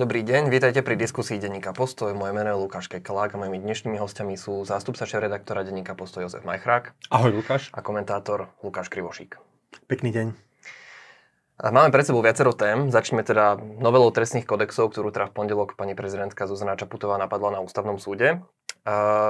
[0.00, 2.16] Dobrý deň, vítajte pri diskusii denníka Postoj.
[2.16, 6.40] Moje meno je Lukáš Kekelák a mojimi dnešnými hostiami sú zástupca šéf-redaktora denníka Postoj Jozef
[6.40, 6.96] Majchrák.
[7.12, 7.68] Ahoj Lukáš.
[7.76, 9.36] A komentátor Lukáš Krivošík.
[9.92, 10.26] Pekný deň.
[11.68, 12.88] Máme pred sebou viacero tém.
[12.88, 17.60] Začneme teda novelou trestných kodexov, ktorú teda v pondelok pani prezidentka Zuzana Čaputová napadla na
[17.60, 18.40] ústavnom súde.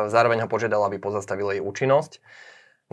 [0.06, 2.22] Zároveň ho požiadala, aby pozastavila jej účinnosť.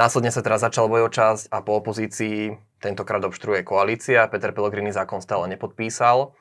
[0.01, 4.25] Následne sa teraz začal bojočasť a po opozícii tentokrát obštruuje koalícia.
[4.33, 6.33] Peter Pellegrini zákon stále nepodpísal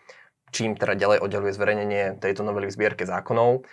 [0.50, 3.66] čím teda ďalej oddeluje zverejnenie tejto novely v zbierke zákonov.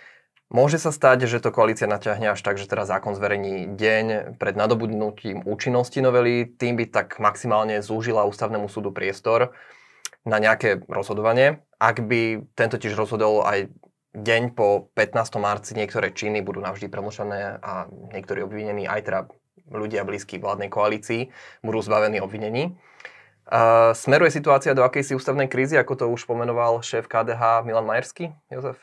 [0.52, 4.54] Môže sa stať, že to koalícia naťahne až tak, že teda zákon zverejní deň pred
[4.54, 9.56] nadobudnutím účinnosti novely, tým by tak maximálne zúžila ústavnému súdu priestor
[10.22, 11.64] na nejaké rozhodovanie.
[11.80, 13.72] Ak by tento tiež rozhodol aj
[14.14, 15.42] deň po 15.
[15.42, 19.20] marci niektoré činy budú navždy premlčané a niektorí obvinení, aj teda
[19.74, 21.34] ľudia blízki vládnej koalícii,
[21.66, 22.76] budú zbavení obvinení.
[23.44, 28.32] Uh, smeruje situácia do akejsi ústavnej krízy, ako to už pomenoval šéf KDH Milan Majerský,
[28.48, 28.80] Jozef?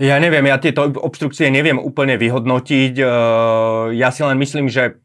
[0.00, 2.94] Ja neviem, ja tieto obstrukcie neviem úplne vyhodnotiť.
[2.98, 4.96] Uh, ja si len myslím, že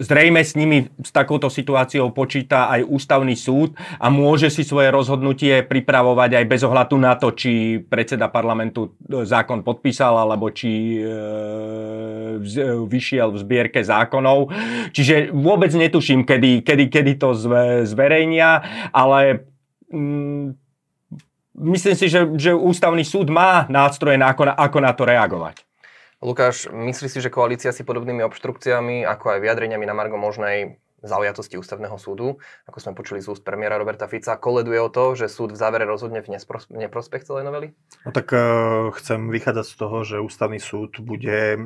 [0.00, 5.60] Zrejme s nimi, s takouto situáciou počíta aj ústavný súd a môže si svoje rozhodnutie
[5.60, 11.04] pripravovať aj bez ohľadu na to, či predseda parlamentu e, zákon podpísal, alebo či e,
[12.88, 14.48] vyšiel v zbierke zákonov.
[14.96, 18.64] Čiže vôbec netuším, kedy, kedy, kedy to zve, zverejnia,
[18.96, 19.44] ale
[19.92, 20.56] mm,
[21.60, 25.69] myslím si, že, že ústavný súd má nástroje, ako, na, ako na to reagovať.
[26.20, 31.56] Lukáš, myslí si, že koalícia si podobnými obštrukciami, ako aj vyjadreniami na Margo možnej zaujatosti
[31.56, 32.36] ústavného súdu,
[32.68, 35.88] ako sme počuli z úst premiéra Roberta Fica, koleduje o to, že súd v závere
[35.88, 36.36] rozhodne v
[36.76, 37.72] neprospech celej novely?
[38.04, 41.56] No tak uh, chcem vychádzať z toho, že ústavný súd bude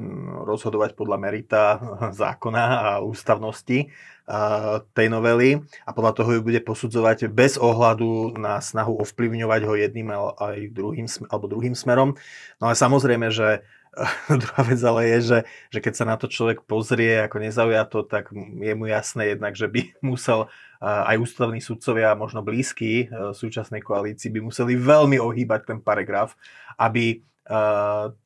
[0.47, 1.63] rozhodovať podľa merita
[2.23, 8.63] zákona a ústavnosti uh, tej novely a podľa toho ju bude posudzovať bez ohľadu na
[8.63, 12.15] snahu ovplyvňovať ho jedným aj druhým, alebo druhým smerom.
[12.63, 13.67] No ale samozrejme, že
[14.43, 15.39] Druhá vec ale je, že,
[15.71, 19.71] že keď sa na to človek pozrie ako nezaujato, tak je mu jasné jednak, že
[19.71, 20.51] by musel
[20.85, 26.37] aj ústavní sudcovia, možno blízky e, súčasnej koalícii, by museli veľmi ohýbať ten paragraf,
[26.77, 27.17] aby e,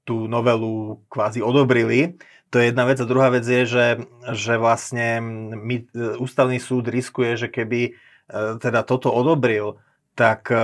[0.02, 2.18] tú novelu kvázi odobrili.
[2.50, 2.98] To je jedna vec.
[2.98, 3.86] A druhá vec je, že,
[4.34, 5.22] že vlastne
[5.54, 7.94] my, e, ústavný súd riskuje, že keby
[8.60, 9.80] teda toto odobril,
[10.18, 10.58] tak e,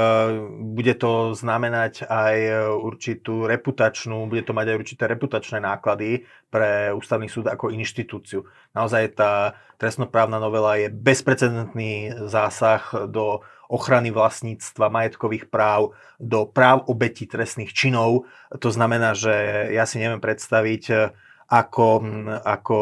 [0.74, 2.36] bude to znamenať aj
[2.74, 8.42] určitú reputačnú, bude to mať aj určité reputačné náklady pre ústavný súd ako inštitúciu.
[8.74, 17.30] Naozaj tá trestnoprávna novela je bezprecedentný zásah do ochrany vlastníctva, majetkových práv, do práv obetí
[17.30, 18.26] trestných činov.
[18.50, 19.32] To znamená, že
[19.70, 21.14] ja si neviem predstaviť,
[21.54, 22.02] ako,
[22.42, 22.78] ako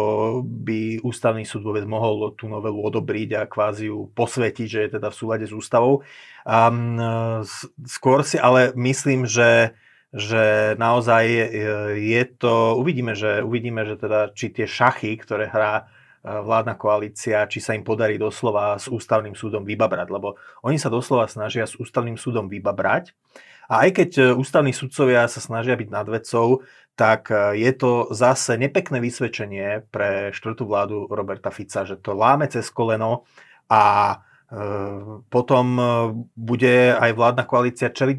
[0.49, 5.13] by ústavný súd vôbec mohol tú novelu odobriť a kvázi ju posvetiť, že je teda
[5.13, 6.01] v súlade s ústavou.
[6.49, 6.97] Um,
[7.85, 9.77] skôr si ale myslím, že,
[10.09, 11.25] že naozaj
[12.01, 15.85] je to, uvidíme, že, uvidíme, že teda či tie šachy, ktoré hrá e,
[16.33, 21.29] vládna koalícia, či sa im podarí doslova s ústavným súdom vybabrať, lebo oni sa doslova
[21.29, 23.13] snažia s ústavným súdom vybabrať.
[23.71, 26.61] A aj keď e, ústavní sudcovia sa snažia byť nad vecou,
[26.97, 32.49] tak e, je to zase nepekné vysvedčenie pre štvrtú vládu Roberta Fica, že to láme
[32.49, 33.25] cez koleno
[33.69, 33.83] a
[34.13, 34.17] e,
[35.33, 35.85] potom e,
[36.37, 38.19] bude aj vládna koalícia čeliť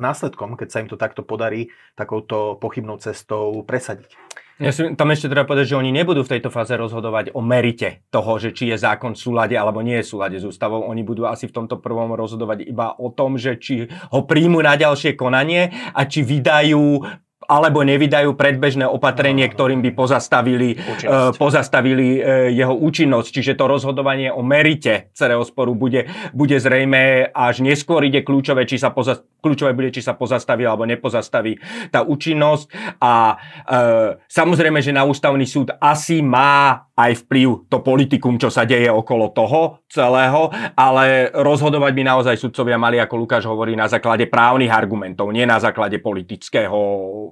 [0.00, 4.16] následkom, keď sa im to takto podarí takouto pochybnou cestou presadiť.
[4.58, 8.02] Ja si tam ešte treba povedať, že oni nebudú v tejto fáze rozhodovať o merite
[8.10, 10.82] toho, že či je zákon v súlade alebo nie je v súlade s ústavou.
[10.82, 14.74] Oni budú asi v tomto prvom rozhodovať iba o tom, že či ho príjmu na
[14.74, 17.06] ďalšie konanie a či vydajú
[17.48, 23.28] alebo nevydajú predbežné opatrenie, ktorým by pozastavili, uh, pozastavili uh, jeho účinnosť.
[23.32, 28.76] Čiže to rozhodovanie o merite celého sporu bude, bude zrejme až neskôr ide kľúčové, či
[28.76, 31.56] sa poza, kľúčové bude, či sa pozastaví alebo nepozastaví
[31.88, 33.00] tá účinnosť.
[33.00, 38.66] A uh, samozrejme, že na ústavný súd asi má aj vplyv to politikum, čo sa
[38.66, 44.26] deje okolo toho celého, ale rozhodovať by naozaj sudcovia mali, ako Lukáš hovorí, na základe
[44.26, 46.76] právnych argumentov, nie na základe politického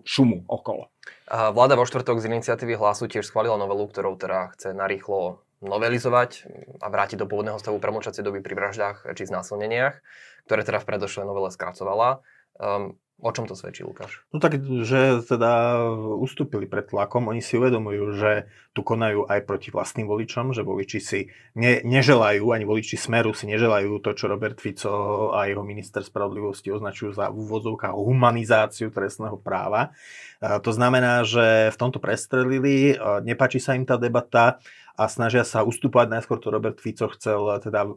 [0.07, 0.89] šumu okolo.
[1.27, 6.47] Vláda vo štvrtok z iniciatívy hlasu tiež schválila novelu, ktorou teda chce narýchlo novelizovať
[6.79, 9.99] a vrátiť do pôvodného stavu premlčacie doby pri vraždách či znásilneniach,
[10.47, 12.23] ktoré teda v predošlej novele skracovala.
[12.57, 14.21] Um, O čom to svedčí, Lukáš?
[14.29, 15.81] No tak, že teda
[16.21, 17.33] ustúpili pred tlakom.
[17.33, 18.45] Oni si uvedomujú, že
[18.77, 21.21] tu konajú aj proti vlastným voličom, že voliči si
[21.57, 26.69] ne, neželajú, ani voliči Smeru si neželajú to, čo Robert Fico a jeho minister spravodlivosti
[26.69, 29.97] označujú za úvodzovka humanizáciu trestného práva.
[30.43, 32.93] To znamená, že v tomto prestrelili,
[33.25, 34.61] nepáči sa im tá debata
[34.93, 36.13] a snažia sa ustúpať.
[36.13, 37.89] Najskôr to Robert Fico chcel teda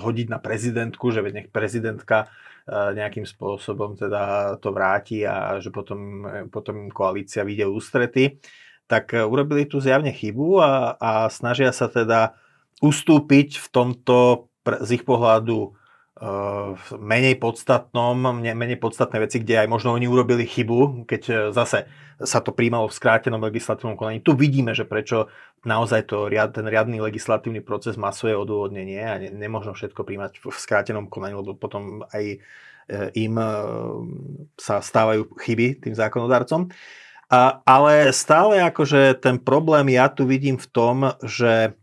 [0.00, 2.28] zhodiť na prezidentku, že nech prezidentka
[2.66, 8.42] E, nejakým spôsobom teda to vráti a že potom, potom koalícia vyjde ústrety,
[8.90, 12.34] tak e, urobili tu zjavne chybu a, a snažia sa teda
[12.82, 15.78] ustúpiť v tomto z ich pohľadu
[16.96, 21.84] menej podstatnom, menej podstatné veci, kde aj možno oni urobili chybu, keď zase
[22.16, 24.24] sa to príjmalo v skrátenom legislatívnom konaní.
[24.24, 25.28] Tu vidíme, že prečo
[25.68, 30.56] naozaj to, ten riadny legislatívny proces má svoje odôvodnenie a ne, nemôžno všetko príjmať v
[30.56, 32.38] skrátenom konaní, lebo potom aj e,
[33.20, 33.48] im e,
[34.56, 36.72] sa stávajú chyby tým zákonodarcom.
[37.28, 41.76] A, ale stále akože ten problém ja tu vidím v tom, že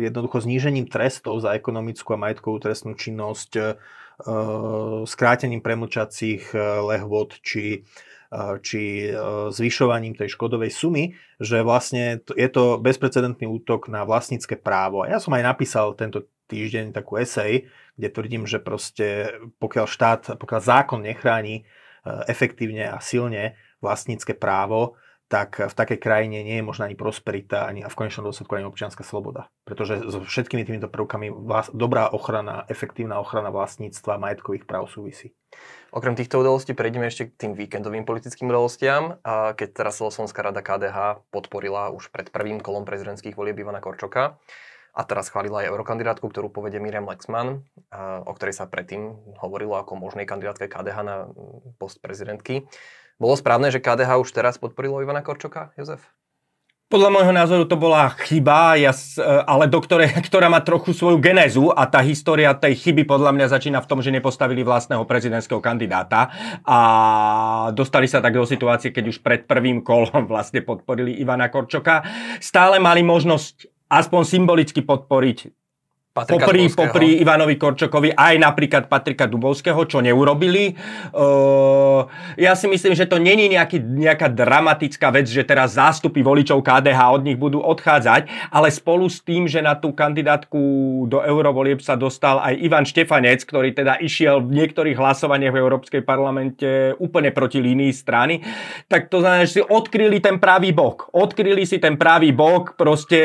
[0.00, 3.78] jednoducho znížením trestov za ekonomickú a majetkovú trestnú činnosť,
[5.06, 7.84] skrátením premlčacích lehvod či
[8.60, 9.08] či
[9.48, 15.08] zvyšovaním tej škodovej sumy, že vlastne je to bezprecedentný útok na vlastnícke právo.
[15.08, 20.60] Ja som aj napísal tento týždeň takú esej, kde tvrdím, že proste pokiaľ štát, pokiaľ
[20.60, 21.64] zákon nechráni
[22.28, 27.84] efektívne a silne vlastnícke právo, tak v takej krajine nie je možná ani prosperita, ani
[27.84, 29.52] a v konečnom dôsledku ani občianská sloboda.
[29.68, 35.36] Pretože so všetkými týmito prvkami vlast, dobrá ochrana, efektívna ochrana vlastníctva majetkových práv súvisí.
[35.92, 39.20] Okrem týchto udalostí prejdeme ešte k tým víkendovým politickým udalostiam.
[39.20, 44.40] A keď teraz Slovenská rada KDH podporila už pred prvým kolom prezidentských volieb Ivana Korčoka
[44.96, 47.62] a teraz chválila aj eurokandidátku, ktorú povedie Miriam Lexman,
[48.24, 49.12] o ktorej sa predtým
[49.44, 51.28] hovorilo ako možnej kandidátke KDH na
[51.76, 52.64] post prezidentky.
[53.18, 56.14] Bolo správne, že KDH už teraz podporilo Ivana Korčoka, Jozef?
[56.88, 58.88] Podľa môjho názoru to bola chyba, e,
[59.44, 63.46] ale do ktorej, ktorá má trochu svoju genézu a tá história tej chyby podľa mňa
[63.52, 66.32] začína v tom, že nepostavili vlastného prezidentského kandidáta
[66.64, 66.78] a
[67.76, 72.00] dostali sa tak do situácie, keď už pred prvým kolom vlastne podporili Ivana Korčoka.
[72.40, 75.67] Stále mali možnosť aspoň symbolicky podporiť
[76.18, 76.82] Patrika popri, Dubovského.
[76.82, 80.74] popri Ivanovi Korčokovi aj napríklad Patrika Dubovského, čo neurobili.
[81.14, 86.58] Uh, ja si myslím, že to není nejaký, nejaká dramatická vec, že teraz zástupy voličov
[86.58, 90.58] KDH od nich budú odchádzať, ale spolu s tým, že na tú kandidátku
[91.06, 96.02] do eurovolieb sa dostal aj Ivan Štefanec, ktorý teda išiel v niektorých hlasovaniach v Európskej
[96.02, 98.42] parlamente úplne proti línii strany,
[98.90, 101.12] tak to znamená, že si odkryli ten pravý bok.
[101.14, 103.20] Odkryli si ten pravý bok, proste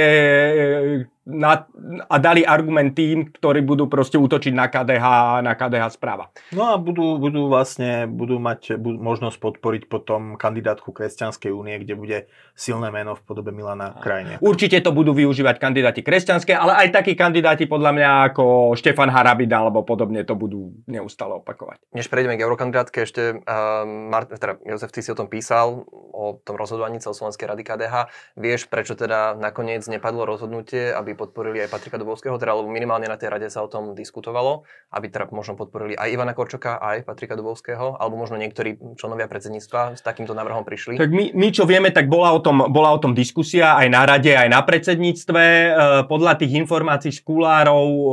[1.24, 1.66] na,
[2.12, 5.06] a dali argument tým, ktorí budú proste útočiť na KDH,
[5.40, 6.30] na KDH správa.
[6.52, 11.96] No a budú, budú vlastne, budú mať budú možnosť podporiť potom kandidátku Kresťanskej únie, kde
[11.96, 12.18] bude
[12.54, 14.44] silné meno v podobe Milana Krajne.
[14.44, 19.64] Určite to budú využívať kandidáti kresťanské, ale aj takí kandidáti podľa mňa ako Štefan Harabida
[19.64, 21.80] alebo podobne to budú neustále opakovať.
[21.96, 26.38] Než prejdeme k eurokandidátke, ešte uh, Mart, teda Jozef, ty si o tom písal, o
[26.44, 27.96] tom rozhodovaní celoslovenskej rady KDH.
[28.36, 33.18] Vieš, prečo teda nakoniec nepadlo rozhodnutie, aby podporili aj Patrika Dubovského, teda alebo minimálne na
[33.18, 37.34] tej rade sa o tom diskutovalo, aby teda možno podporili aj Ivana Korčoka, aj Patrika
[37.34, 40.98] Dubovského, alebo možno niektorí členovia predsedníctva s takýmto návrhom prišli.
[40.98, 44.04] Tak my, my čo vieme, tak bola o, tom, bola o tom diskusia aj na
[44.06, 45.44] rade, aj na predsedníctve.
[45.44, 45.70] E,
[46.06, 48.06] podľa tých informácií z kulárov, e,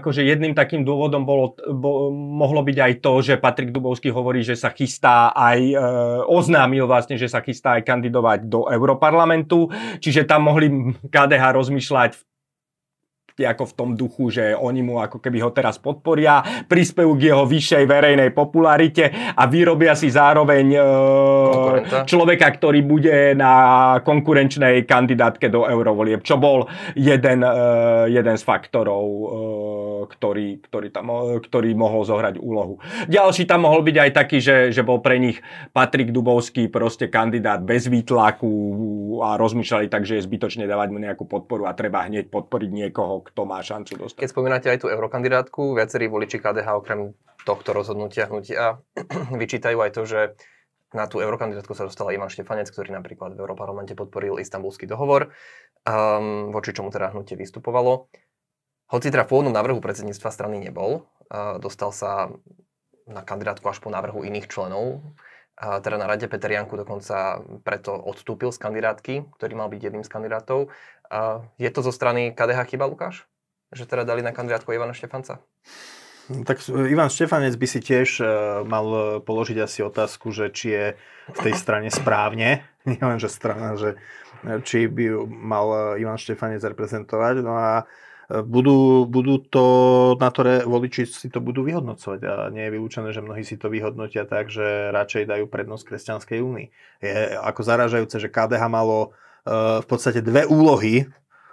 [0.00, 4.58] akože jedným takým dôvodom bolo, bo, mohlo byť aj to, že Patrik Dubovský hovorí, že
[4.58, 5.76] sa chystá aj, e,
[6.28, 12.20] oznámil vlastne, že sa chystá aj kandidovať do Europarlamentu, čiže tam mohli KDH rozmýšľať v
[13.44, 17.44] ako v tom duchu, že oni mu ako keby ho teraz podporia, prispejú k jeho
[17.44, 20.80] vyššej verejnej popularite a vyrobia si zároveň e,
[22.08, 23.52] človeka, ktorý bude na
[24.00, 26.64] konkurenčnej kandidátke do eurovolieb, čo bol
[26.96, 27.52] jeden, e,
[28.14, 29.24] jeden z faktorov, e,
[30.16, 31.12] ktorý, ktorý, tam,
[31.42, 32.80] ktorý mohol zohrať úlohu.
[33.10, 35.42] Ďalší tam mohol byť aj taký, že, že bol pre nich
[35.74, 38.48] Patrik Dubovský proste kandidát bez výtlaku
[39.22, 43.22] a rozmýšľali tak, že je zbytočne dávať mu nejakú podporu a treba hneď podporiť niekoho,
[43.24, 44.20] kto má šancu dostať.
[44.24, 48.82] Keď spomínate aj tú eurokandidátku, viacerí voliči KDH okrem tohto rozhodnutia hnutia
[49.42, 50.20] vyčítajú aj to, že
[50.94, 55.34] na tú eurokandidátku sa dostala Ivan Štefanec, ktorý napríklad v Európarlamente podporil istambulský dohovor,
[55.82, 58.08] um, voči čomu teda hnutie vystupovalo.
[58.86, 62.30] Hoci teda v pôvodnom návrhu predsedníctva strany nebol, uh, dostal sa
[63.06, 65.02] na kandidátku až po návrhu iných členov.
[65.56, 70.12] Teda na rade Peter Janku dokonca preto odstúpil z kandidátky, ktorý mal byť jedným z
[70.12, 70.68] kandidátov.
[71.56, 73.24] Je to zo strany KDH chyba, Lukáš?
[73.72, 75.40] Že teda dali na kandidátku Ivana Štefanca?
[76.26, 78.26] Tak Ivan Štefanec by si tiež uh,
[78.66, 80.84] mal položiť asi otázku, že či je
[81.30, 83.94] v tej strane správne, nie len, že strana, že
[84.66, 87.40] či by mal Ivan Štefanec reprezentovať.
[87.40, 87.86] No a
[88.26, 89.66] budú, budú to,
[90.18, 93.70] na ktoré voliči si to budú vyhodnocovať a nie je vylúčené, že mnohí si to
[93.70, 96.68] vyhodnotia tak, že radšej dajú prednosť Kresťanskej únii.
[97.06, 99.14] Je ako zaražajúce, že KDH malo
[99.46, 101.06] uh, v podstate dve úlohy,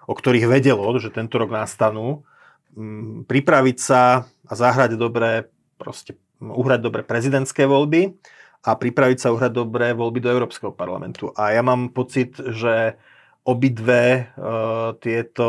[0.10, 2.25] o ktorých vedelo, že tento rok nastanú,
[2.74, 5.46] um, pripraviť sa a zahrať dobre,
[5.77, 8.18] proste uhrať dobre prezidentské voľby
[8.65, 11.30] a pripraviť sa uhrať dobre voľby do Európskeho parlamentu.
[11.38, 12.98] A ja mám pocit, že
[13.44, 15.48] obidve uh, tieto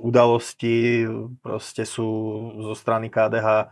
[0.00, 1.04] udalosti
[1.44, 2.08] proste sú
[2.64, 3.68] zo strany KDH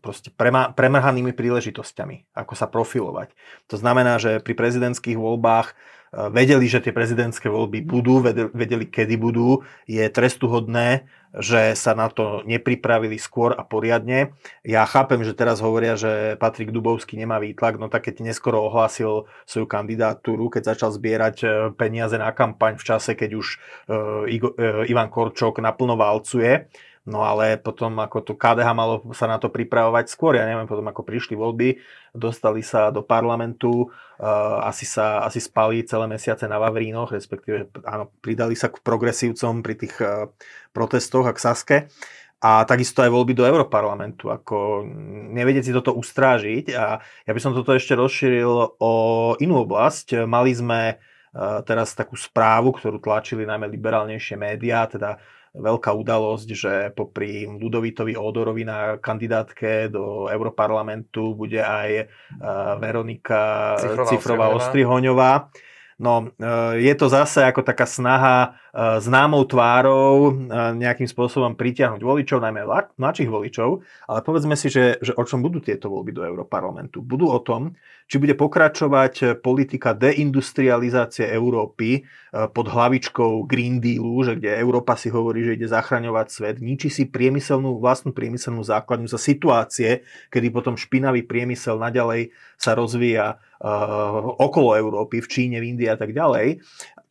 [0.00, 3.36] proste prema, premrhanými príležitosťami, ako sa profilovať.
[3.68, 5.76] To znamená, že pri prezidentských voľbách
[6.30, 8.22] vedeli, že tie prezidentské voľby budú,
[8.54, 9.66] vedeli, kedy budú.
[9.90, 14.30] Je trestuhodné, že sa na to nepripravili skôr a poriadne.
[14.62, 19.26] Ja chápem, že teraz hovoria, že Patrik Dubovský nemá výtlak, no tak keď neskoro ohlásil
[19.42, 23.46] svoju kandidatúru, keď začal zbierať e, peniaze na kampaň v čase, keď už
[23.90, 26.70] uh, Ivan Korčok naplno válcuje,
[27.04, 30.88] No ale potom ako to KDH malo sa na to pripravovať skôr, ja neviem, potom
[30.88, 31.76] ako prišli voľby,
[32.16, 38.08] dostali sa do parlamentu, uh, asi sa asi spali celé mesiace na Vavrínoch, respektíve áno,
[38.24, 40.32] pridali sa k progresívcom pri tých uh,
[40.72, 41.76] protestoch a k Saske.
[42.44, 44.28] A takisto aj voľby do Európarlamentu.
[44.28, 44.84] Ako
[45.32, 46.76] nevedieť si toto ustrážiť.
[46.76, 48.92] A ja by som toto ešte rozšíril o
[49.40, 50.28] inú oblasť.
[50.28, 55.16] Mali sme uh, teraz takú správu, ktorú tlačili najmä liberálnejšie médiá, teda
[55.54, 62.04] veľká udalosť, že popri Ludovitovi Ódorovi na kandidátke do Europarlamentu bude aj e,
[62.82, 64.46] Veronika Cifrová, Cifrová.
[65.98, 70.34] No, e, je to zase ako taká snaha e, známou tvárou
[70.74, 72.66] nejakým spôsobom pritiahnuť voličov, najmä
[72.98, 76.98] mladších voličov, ale povedzme si, že, že o čom budú tieto voľby do Európarlamentu.
[76.98, 82.00] Budú o tom, či bude pokračovať politika deindustrializácie Európy e,
[82.50, 87.06] pod hlavičkou Green Dealu, že kde Európa si hovorí, že ide zachraňovať svet, ničí si
[87.06, 90.02] priemyselnú, vlastnú priemyselnú základňu za situácie,
[90.34, 93.38] kedy potom špinavý priemysel naďalej sa rozvíja
[94.40, 96.62] okolo Európy, v Číne, v Indii a tak ďalej.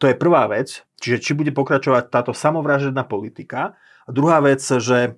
[0.02, 3.80] To je prvá vec, čiže či bude pokračovať táto samovražedná politika.
[4.04, 5.16] A druhá vec, že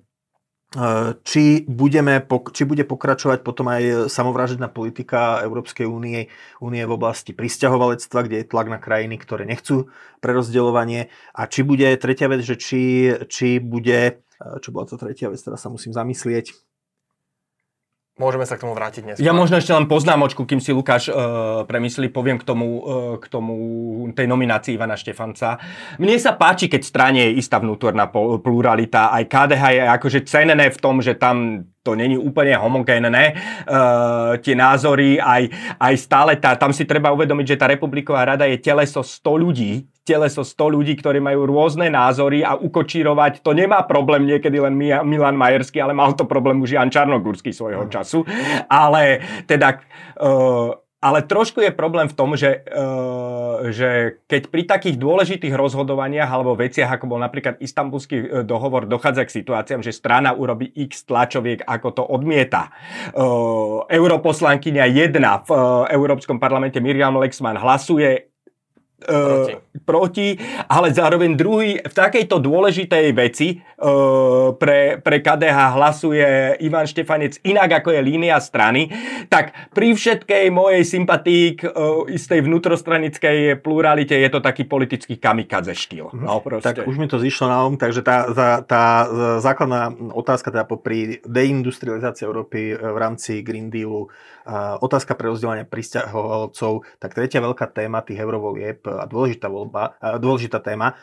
[1.22, 6.26] či, budeme, či bude pokračovať potom aj samovražedná politika Európskej únie,
[6.58, 11.08] únie v oblasti pristahovalectva, kde je tlak na krajiny, ktoré nechcú prerozdeľovanie.
[11.38, 15.62] A či bude, tretia vec, že či, či bude, čo bola to tretia vec, teraz
[15.62, 16.50] sa musím zamyslieť,
[18.16, 19.16] Môžeme sa k tomu vrátiť dnes.
[19.20, 23.28] Ja možno ešte len poznámočku, kým si Lukáš uh, premyslí, poviem k tomu, uh, k
[23.28, 23.52] tomu
[24.16, 25.60] tej nominácii Ivana Štefanca.
[26.00, 28.08] Mne sa páči, keď strane je istá vnútorná
[28.40, 29.12] pluralita.
[29.12, 34.56] Aj KDH je akože cenené v tom, že tam to není úplne homogénne, uh, tie
[34.56, 39.04] názory, aj, aj stále tá, tam si treba uvedomiť, že tá republiková rada je teleso
[39.04, 44.62] 100 ľudí, teleso 100 ľudí, ktorí majú rôzne názory a ukočírovať, to nemá problém niekedy
[44.62, 48.22] len Milan Majerský, ale mal to problém už Jan Čarnogurský svojho času.
[48.70, 49.18] Ale
[49.50, 49.82] teda
[50.22, 56.26] uh, ale trošku je problém v tom, že, uh, že keď pri takých dôležitých rozhodovaniach
[56.26, 61.06] alebo veciach, ako bol napríklad istambulský e, dohovor, dochádza k situáciám, že strana urobí x
[61.06, 62.74] tlačoviek, ako to odmieta.
[63.14, 68.35] Uh, europoslankyňa jedna v uh, Európskom parlamente Miriam Lexman hlasuje
[69.04, 69.52] proti.
[69.52, 76.88] Uh, proti, ale zároveň druhý v takejto dôležitej veci uh, pre, pre KDH hlasuje Ivan
[76.88, 78.88] Štefanec inak ako je línia strany,
[79.28, 85.76] tak pri všetkej mojej sympatii k uh, istej vnútrostranickej pluralite je to taký politický kamikadze
[85.76, 86.10] štýl.
[86.16, 86.24] Mhm.
[86.24, 88.84] No, tak už mi to zišlo na um, takže tá, tá, tá
[89.44, 94.08] základná otázka teda popri deindustrializácii Európy v rámci Green Dealu,
[94.80, 100.94] otázka pre rozdelenie pristahovalcov, tak tretia veľká téma tých eurovolieb a dôležitá, voľba, dôležitá téma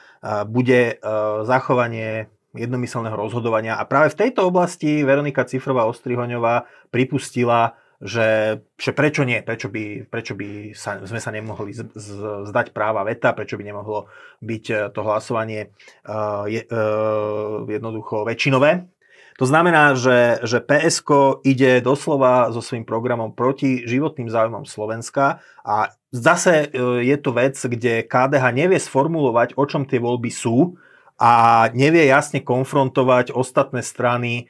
[0.48, 1.06] bude e,
[1.44, 3.76] zachovanie jednomyselného rozhodovania.
[3.76, 10.06] A práve v tejto oblasti Veronika Cifrová Ostrihoňová pripustila, že, že prečo nie, prečo by,
[10.12, 12.10] prečo by sa, sme sa nemohli z, z,
[12.52, 14.12] zdať práva veta, prečo by nemohlo
[14.44, 15.72] byť e, to hlasovanie
[16.04, 18.93] uh, je, uh, jednoducho väčšinové.
[19.42, 25.96] To znamená, že, že PSK ide doslova so svojím programom proti životným záujmom Slovenska a
[26.13, 30.78] zase e, je to vec, kde KDH nevie sformulovať, o čom tie voľby sú
[31.18, 34.44] a nevie jasne konfrontovať ostatné strany e,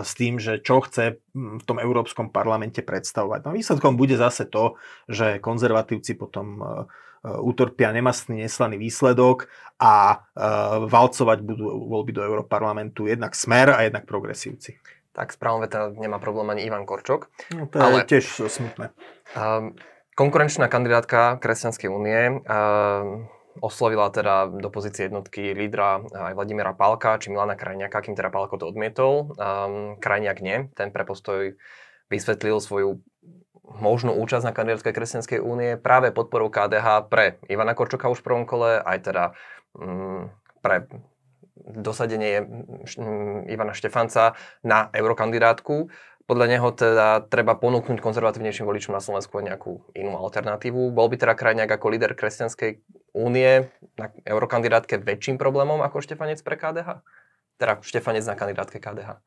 [0.00, 3.44] s tým, že čo chce v tom Európskom parlamente predstavovať.
[3.44, 6.64] No výsledkom bude zase to, že konzervatívci potom
[7.24, 9.48] utrpia nemastný, neslaný výsledok
[9.80, 10.22] a
[10.84, 14.76] valcovať budú voľby do Európarlamentu jednak Smer a jednak progresívci.
[15.14, 17.30] Tak správom veta nemá problém ani Ivan Korčok.
[17.54, 18.02] No, to je ale...
[18.02, 18.90] tiež smutné.
[19.38, 19.78] Um,
[20.18, 23.30] konkurenčná kandidátka Kresťanskej únie um,
[23.62, 28.58] oslovila teda do pozície jednotky lídra aj Vladimíra Pálka či Milana Krajniaka, kým teda Pálko
[28.58, 29.38] to odmietol.
[29.38, 31.54] Um, Krajniak nie, ten pre postoj
[32.10, 32.98] vysvetlil svoju
[33.64, 38.44] možnú účasť na kandidátke Kresťanskej únie práve podporou KDH pre Ivana Korčoka už v prvom
[38.44, 39.24] kole, aj teda
[39.76, 40.28] um,
[40.60, 40.84] pre
[41.56, 45.88] dosadenie um, Ivana Štefanca na eurokandidátku.
[46.24, 50.88] Podľa neho teda treba ponúknuť konzervatívnejším voličom na Slovensku nejakú inú alternatívu.
[50.88, 52.80] Bol by teda Krajniak ako líder Kresťanskej
[53.12, 53.68] únie
[54.00, 57.04] na eurokandidátke väčším problémom ako Štefanec pre KDH?
[57.60, 59.20] Teda Štefanec na kandidátke KDH.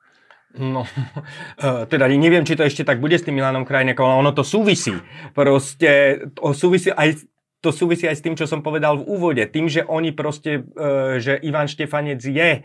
[0.56, 0.88] No,
[1.92, 4.96] teda neviem, či to ešte tak bude s tým Milanom Krajnekom, ale ono to súvisí.
[5.36, 7.28] Proste to súvisí aj
[7.68, 9.44] to súvisí aj s tým, čo som povedal v úvode.
[9.52, 12.60] Tým, že oni proste, e, že Ivan Štefanec je e,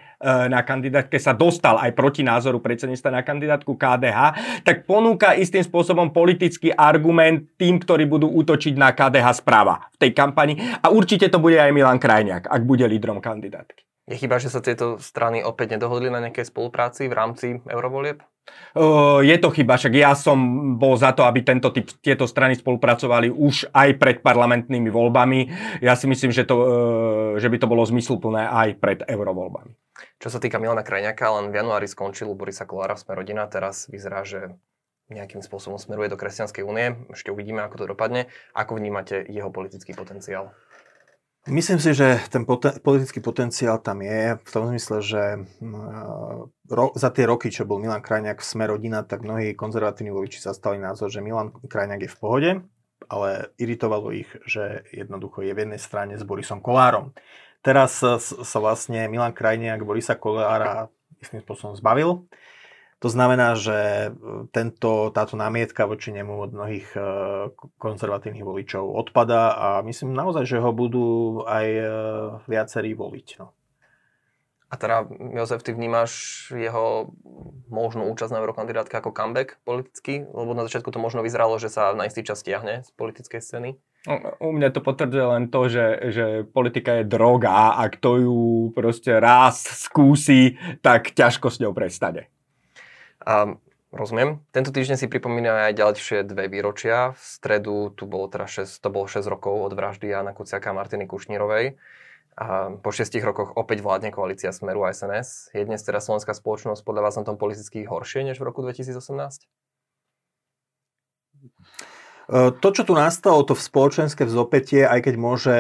[0.47, 4.18] na kandidátke, sa dostal aj proti názoru predsedníctva na kandidátku KDH,
[4.62, 10.11] tak ponúka istým spôsobom politický argument tým, ktorí budú útočiť na KDH správa v tej
[10.14, 10.54] kampani.
[10.78, 13.82] A určite to bude aj Milan Krajniak, ak bude lídrom kandidátky.
[14.06, 18.23] Je chyba, že sa tieto strany opäť nedohodli na nejakej spolupráci v rámci eurovolieb?
[19.23, 20.39] Je to chyba, však ja som
[20.81, 25.41] bol za to, aby tento typ, tieto strany spolupracovali už aj pred parlamentnými voľbami.
[25.85, 26.67] Ja si myslím, že, to, uh,
[27.37, 29.77] že by to bolo zmysluplné aj pred eurovoľbami.
[30.19, 34.25] Čo sa týka Milana Krajňaka, len v januári skončil Borisa Kolára sme rodina, teraz vyzerá,
[34.25, 34.57] že
[35.13, 36.97] nejakým spôsobom smeruje do Kresťanskej únie.
[37.13, 38.33] Ešte uvidíme, ako to dopadne.
[38.57, 40.57] Ako vnímate jeho politický potenciál?
[41.43, 45.23] Myslím si, že ten poten- politický potenciál tam je v tom zmysle, že
[46.71, 50.39] ro- za tie roky, čo bol Milan Krajňák v Sme rodina, tak mnohí konzervatívni voliči
[50.39, 52.51] zastali názor, že Milan Krajňák je v pohode,
[53.11, 57.11] ale iritovalo ich, že jednoducho je v jednej strane s Borisom Kolárom.
[57.59, 62.27] Teraz sa vlastne Milan Krajniak Borisa Kolára istým spôsobom zbavil
[63.02, 64.09] to znamená, že e,
[64.54, 67.00] tento, táto námietka voči nemu od mnohých e,
[67.82, 71.87] konzervatívnych voličov odpada a myslím naozaj, že ho budú aj e,
[72.47, 73.28] viacerí voliť.
[73.42, 73.50] No.
[74.73, 75.04] A teda,
[75.37, 77.12] Jozef, ty vnímaš jeho
[77.69, 80.25] možnú účasť na eurokandidátke ako comeback politicky?
[80.25, 83.71] Lebo na začiatku to možno vyzeralo, že sa na istý čas stiahne z politickej scény.
[84.41, 85.86] U mňa to potvrdzuje len to, že,
[86.17, 88.41] že politika je droga a kto ju
[88.73, 92.32] proste raz skúsi, tak ťažko s ňou prestane.
[93.23, 93.54] A
[93.93, 94.41] rozumiem.
[94.50, 97.13] Tento týždeň si pripomínajú aj ďalšie dve výročia.
[97.15, 100.76] V stredu tu bolo teda 6, to bolo 6 rokov od vraždy Jana Kuciaka a
[100.76, 101.76] Martiny Kušnírovej.
[102.32, 105.52] A po 6 rokoch opäť vládne koalícia Smeru a SNS.
[105.52, 109.45] Je dnes teda slovenská spoločnosť podľa vás na tom politicky horšie než v roku 2018?
[112.32, 115.56] E, to, čo tu nastalo, to v spoločenské vzopetie, aj keď môže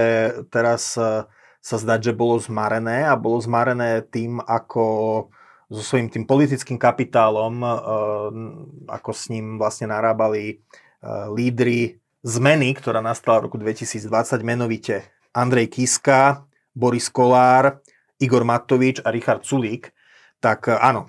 [0.48, 1.28] teraz e,
[1.60, 5.28] sa zdať, že bolo zmarené a bolo zmarené tým, ako
[5.72, 7.70] so svojím tým politickým kapitálom, eh,
[8.92, 10.56] ako s ním vlastne narábali eh,
[11.32, 16.44] lídry zmeny, ktorá nastala v roku 2020, menovite Andrej Kiska,
[16.76, 17.80] Boris Kolár,
[18.20, 19.90] Igor Matovič a Richard Sulík,
[20.44, 21.08] tak eh, áno,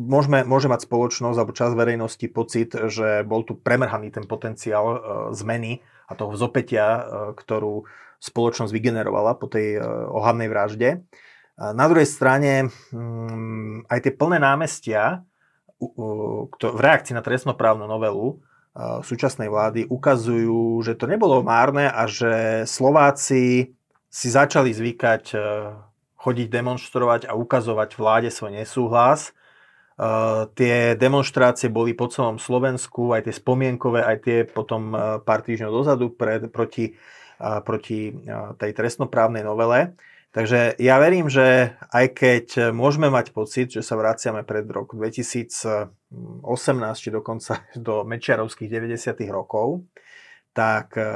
[0.00, 5.04] môžeme, môže mať spoločnosť alebo čas verejnosti pocit, že bol tu premrhaný ten potenciál
[5.36, 7.04] zmeny a toho vzopetia,
[7.36, 7.84] ktorú
[8.18, 9.76] spoločnosť vygenerovala po tej
[10.08, 11.04] ohavnej vražde.
[11.58, 15.26] Na druhej strane mm, aj tie plné námestia
[15.78, 18.38] v reakcii na trestnoprávnu novelu
[18.78, 23.74] súčasnej vlády ukazujú, že to nebolo márne a že Slováci
[24.08, 25.38] si začali zvykať e,
[26.16, 29.30] chodiť demonstrovať a ukazovať vláde svoj nesúhlas.
[29.30, 29.32] E,
[30.56, 35.70] tie demonstrácie boli po celom Slovensku, aj tie spomienkové, aj tie potom e, pár týždňov
[35.70, 36.96] dozadu pred, proti,
[37.38, 38.10] proti
[38.58, 39.94] tej trestnoprávnej novele.
[40.28, 45.88] Takže ja verím, že aj keď môžeme mať pocit, že sa vraciame pred rok 2018,
[47.00, 49.24] či dokonca do Mečiarovských 90.
[49.32, 49.88] rokov,
[50.58, 51.06] tak eh,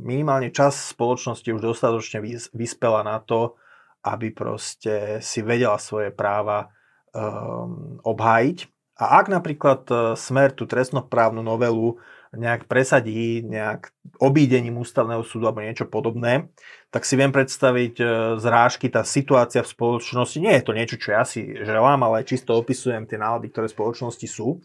[0.00, 2.24] minimálne čas spoločnosti už dostatočne
[2.56, 3.60] vyspela na to,
[4.02, 6.74] aby proste si vedela svoje práva
[7.14, 8.58] um, obhájiť.
[8.98, 12.00] A ak napríklad eh, Smer tú trestnoprávnu novelu
[12.32, 16.48] nejak presadí, nejak obídením ústavného súdu alebo niečo podobné,
[16.88, 18.04] tak si viem predstaviť e,
[18.40, 22.56] zrážky, tá situácia v spoločnosti, nie je to niečo, čo ja si želám, ale čisto
[22.56, 24.64] opisujem tie nálady, ktoré v spoločnosti sú,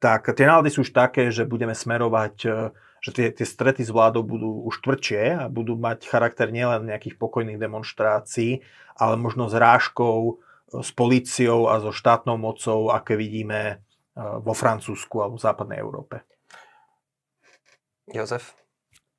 [0.00, 2.56] tak tie nálady sú už také, že budeme smerovať, e,
[3.04, 7.20] že tie, tie strety s vládou budú už tvrdšie a budú mať charakter nielen nejakých
[7.20, 8.64] pokojných demonstrácií,
[8.96, 10.32] ale možno zrážkou e,
[10.80, 13.84] s políciou a so štátnou mocou, aké vidíme
[14.16, 16.20] vo Francúzsku alebo v západnej Európe.
[18.12, 18.62] Jozef?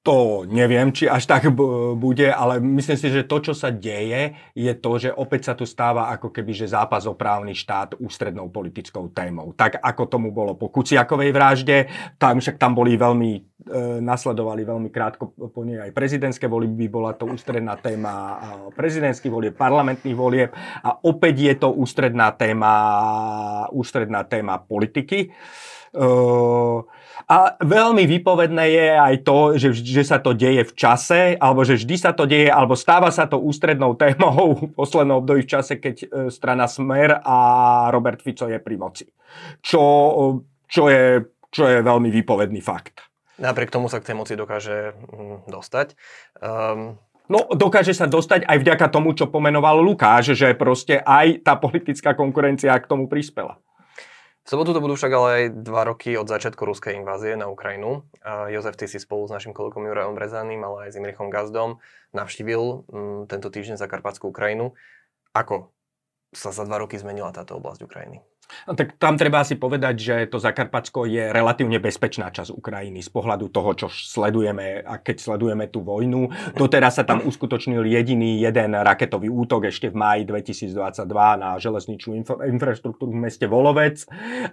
[0.03, 1.47] To neviem, či až tak
[1.95, 5.63] bude, ale myslím si, že to, čo sa deje, je to, že opäť sa tu
[5.63, 9.55] stáva ako keby, že zápas o právny štát ústrednou politickou témou.
[9.55, 11.87] Tak ako tomu bolo po Kuciakovej vražde,
[12.19, 13.31] tam však tam boli veľmi,
[13.63, 18.43] e, nasledovali veľmi krátko po nej aj prezidentské voľby, bola to ústredná téma
[18.75, 20.51] prezidentských volieb, parlamentných volieb
[20.83, 22.75] a opäť je to ústredná téma,
[23.71, 25.31] ústredná téma politiky.
[25.31, 26.07] E,
[27.27, 31.79] a veľmi vypovedné je aj to, že, že sa to deje v čase, alebo že
[31.79, 35.79] vždy sa to deje, alebo stáva sa to ústrednou témou v poslednom období v čase,
[35.79, 37.37] keď e, strana Smer a
[37.95, 39.05] Robert Fico je pri moci.
[39.63, 39.81] Čo,
[40.67, 43.07] čo, je, čo je veľmi vypovedný fakt.
[43.41, 45.97] Napriek tomu sa k tej moci dokáže mm, dostať.
[46.43, 46.99] Um...
[47.31, 52.13] No, dokáže sa dostať aj vďaka tomu, čo pomenoval Lukáš, že proste aj tá politická
[52.13, 53.62] konkurencia k tomu prispela.
[54.43, 58.03] V sobotu to budú však ale aj dva roky od začiatku ruskej invázie na Ukrajinu.
[58.51, 61.79] Jozef, ty si spolu s našim kolegom Jurajom Brezaným, ale aj s Imrichom Gazdom
[62.11, 64.75] navštívil mm, tento týždeň Zakarpatskú Ukrajinu.
[65.31, 65.71] Ako
[66.35, 68.19] sa za dva roky zmenila táto oblasť Ukrajiny?
[68.67, 73.09] No, tak tam treba asi povedať, že to Zakarpatsko je relatívne bezpečná časť Ukrajiny z
[73.11, 76.31] pohľadu toho, čo sledujeme a keď sledujeme tú vojnu.
[76.55, 80.73] Doteraz sa tam uskutočnil jediný jeden raketový útok ešte v máji 2022
[81.37, 84.05] na železničnú infra- infraštruktúru v meste Volovec,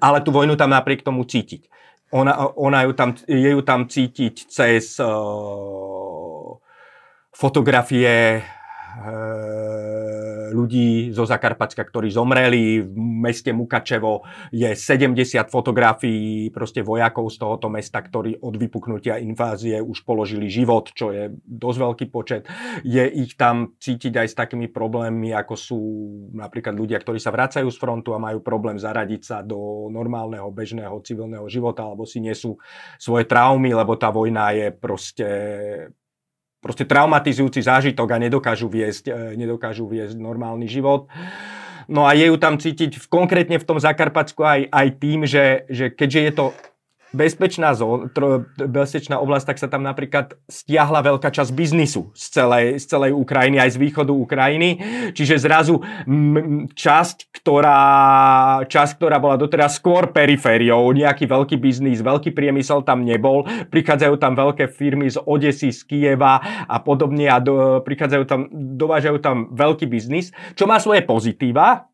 [0.02, 1.70] ale tú vojnu tam napriek tomu cítiť.
[2.10, 6.58] Ona, ona ju tam, je ju tam cítiť cez uh,
[7.30, 9.59] fotografie uh,
[10.50, 12.82] ľudí zo Zakarpacka, ktorí zomreli.
[12.82, 15.16] V meste Mukačevo je 70
[15.48, 21.30] fotografií proste vojakov z tohoto mesta, ktorí od vypuknutia invázie už položili život, čo je
[21.32, 22.50] dosť veľký počet.
[22.82, 25.80] Je ich tam cítiť aj s takými problémmi, ako sú
[26.34, 30.98] napríklad ľudia, ktorí sa vracajú z frontu a majú problém zaradiť sa do normálneho, bežného
[31.00, 32.58] civilného života, alebo si nesú
[32.98, 35.28] svoje traumy, lebo tá vojna je proste
[36.60, 41.08] proste traumatizujúci zážitok a nedokážu viesť, e, nedokážu viesť normálny život.
[41.90, 45.66] No a je ju tam cítiť v, konkrétne v tom Zakarpatsku aj, aj tým, že,
[45.66, 46.44] že keďže je to
[47.10, 52.66] bezpečná, zón, tro, bezpečná oblasť, tak sa tam napríklad stiahla veľká časť biznisu z celej,
[52.78, 54.70] z celej Ukrajiny, aj z východu Ukrajiny.
[55.12, 57.82] Čiže zrazu m, časť, ktorá,
[58.66, 63.44] časť, ktorá bola doteraz skôr perifériou, nejaký veľký biznis, veľký priemysel tam nebol.
[63.68, 69.18] Prichádzajú tam veľké firmy z Odesy, z Kieva a podobne a do, prichádzajú tam, dovážajú
[69.18, 71.89] tam veľký biznis, čo má svoje pozitíva,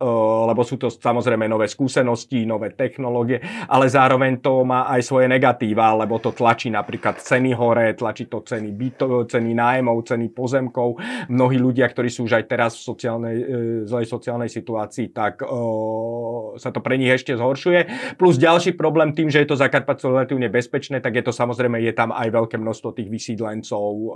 [0.00, 5.92] lebo sú to samozrejme nové skúsenosti, nové technológie, ale zároveň to má aj svoje negatíva,
[5.92, 10.96] lebo to tlačí napríklad ceny hore, tlačí to ceny bytov, ceny nájmov, ceny pozemkov.
[11.28, 13.44] Mnohí ľudia, ktorí sú už aj teraz v sociálnej, e,
[13.84, 18.14] zlej sociálnej situácii, tak o, sa to pre nich ešte zhoršuje.
[18.16, 21.92] Plus ďalší problém tým, že je to Zakarpatsko relatívne bezpečné, tak je to samozrejme, je
[21.92, 24.08] tam aj veľké množstvo tých vysídlencov o,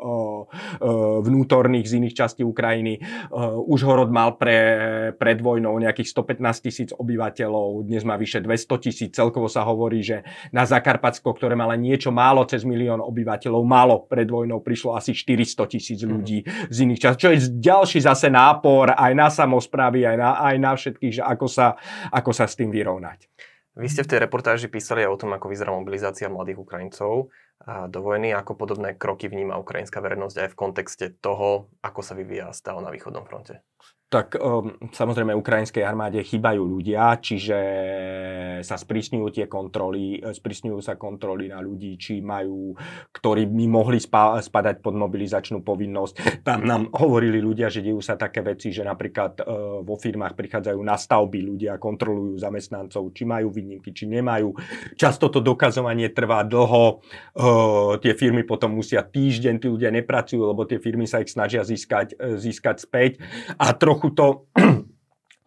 [1.20, 3.05] vnútorných z iných častí Ukrajiny.
[3.29, 8.85] O, Užhorod mal pre, pred vojnou miliónov, nejakých 115 tisíc obyvateľov, dnes má vyše 200
[8.85, 9.11] tisíc.
[9.15, 10.23] Celkovo sa hovorí, že
[10.55, 15.13] na Zakarpatsko, ktoré má len niečo málo cez milión obyvateľov, málo pred vojnou prišlo asi
[15.13, 16.11] 400 tisíc mhm.
[16.11, 16.71] ľudí mm.
[16.71, 20.73] z iných časov, čo je ďalší zase nápor aj na samozprávy, aj na, aj na
[20.75, 21.75] všetkých, že ako sa,
[22.15, 23.27] ako sa s tým vyrovnať.
[23.75, 27.35] Vy ste v tej reportáži písali aj o tom, ako vyzerá mobilizácia mladých Ukrajincov
[27.91, 32.55] do vojny, ako podobné kroky vníma ukrajinská verejnosť aj v kontexte toho, ako sa vyvíja
[32.55, 33.67] stav na východnom fronte
[34.09, 37.59] tak um, samozrejme ukrajinskej armáde chýbajú ľudia, čiže
[38.64, 42.73] sa sprísňujú tie kontroly, e, sprísňujú sa kontroly na ľudí, či majú,
[43.11, 46.45] ktorí by mohli spa, spadať pod mobilizačnú povinnosť.
[46.47, 50.81] Tam nám hovorili ľudia, že dejú sa také veci, že napríklad uh, vo firmách prichádzajú
[50.81, 54.55] na stavby ľudia, kontrolujú zamestnancov, či majú výnimky, či nemajú.
[54.97, 60.64] Často to dokazovanie trvá dlho, uh, tie firmy potom musia týždeň, tí ľudia nepracujú, lebo
[60.64, 63.12] tie firmy sa ich snažia získať, získať späť
[63.61, 64.27] a trochu trochu to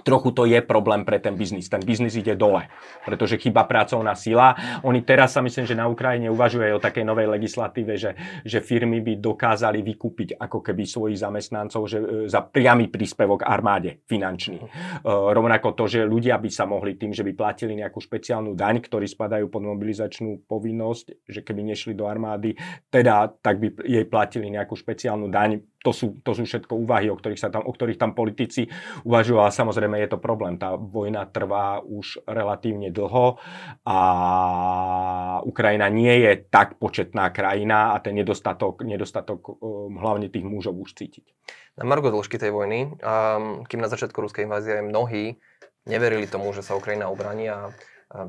[0.07, 1.67] trochu to je problém pre ten biznis.
[1.67, 2.71] Ten biznis ide dole,
[3.03, 4.55] pretože chyba pracovná sila.
[4.87, 8.15] Oni teraz sa myslím, že na Ukrajine uvažujú o takej novej legislatíve, že,
[8.47, 13.99] že firmy by dokázali vykúpiť ako keby svojich zamestnancov že, e, za priamy príspevok armáde
[14.07, 14.63] finančný.
[14.63, 18.79] Uh, rovnako to, že ľudia by sa mohli tým, že by platili nejakú špeciálnu daň,
[18.79, 22.55] ktorí spadajú pod mobilizačnú povinnosť, že keby nešli do armády,
[22.87, 27.15] teda tak by jej platili nejakú špeciálnu daň to sú, to sú všetko úvahy, o
[27.15, 28.67] ktorých, sa tam, o ktorých tam politici
[29.07, 30.59] uvažujú a samozrejme je to problém.
[30.59, 33.39] Tá vojna trvá už relatívne dlho
[33.87, 33.99] a
[35.47, 40.91] Ukrajina nie je tak početná krajina a ten nedostatok, nedostatok um, hlavne tých mužov už
[40.99, 41.23] cítiť.
[41.79, 45.39] Na Margo dĺžky tej vojny, um, kým na začiatku ruskej invázie mnohí
[45.87, 47.71] neverili tomu, že sa Ukrajina obraní a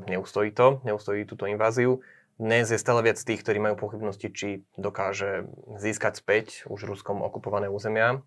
[0.07, 1.99] neustojí to, neustojí túto inváziu,
[2.39, 7.67] dnes je stále viac tých, ktorí majú pochybnosti, či dokáže získať späť už Ruskom okupované
[7.67, 8.23] územia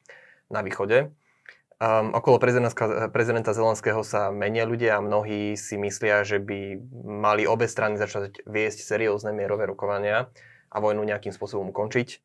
[0.53, 1.17] na východe.
[1.83, 7.43] Um, okolo prezidenta, prezidenta Zelenského sa menia ľudia a mnohí si myslia, že by mali
[7.49, 10.31] obe strany začať viesť seriózne mierové rokovania
[10.71, 12.23] a vojnu nejakým spôsobom ukončiť.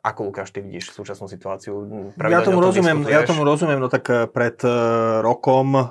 [0.00, 1.84] Ako Lukáš, ty vidíš súčasnú situáciu?
[2.16, 5.84] Ja tomu, rozumiem, ja tomu rozumiem, no tak eh, pred uh, rokom uh,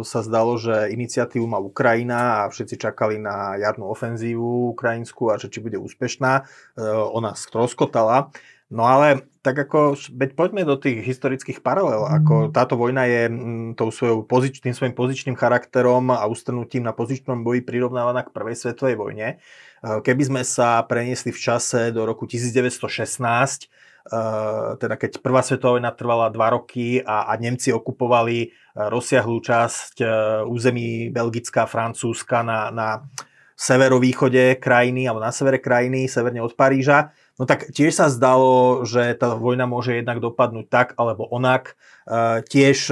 [0.00, 5.52] sa zdalo, že iniciatívu má Ukrajina a všetci čakali na jarnú ofenzívu ukrajinskú a že
[5.52, 6.32] či bude úspešná.
[6.80, 8.32] Uh, ona stroskotala.
[8.66, 13.78] No ale tak ako, veď poďme do tých historických paralel, ako táto vojna je m,
[13.78, 18.58] tou svojou pozič, tým svojim pozičným charakterom a ustrnutím na pozičnom boji prirovnávaná k prvej
[18.58, 19.38] svetovej vojne.
[19.86, 23.66] E, keby sme sa preniesli v čase do roku 1916, e,
[24.82, 30.02] teda keď prvá svetová vojna trvala dva roky a, a Nemci okupovali e, rozsiahlú časť
[30.50, 32.88] území Belgická, Francúzska na, na
[33.54, 39.12] severovýchode krajiny alebo na severe krajiny, severne od Paríža, No tak tiež sa zdalo, že
[39.12, 41.76] tá vojna môže jednak dopadnúť tak alebo onak.
[42.08, 42.88] E, tiež,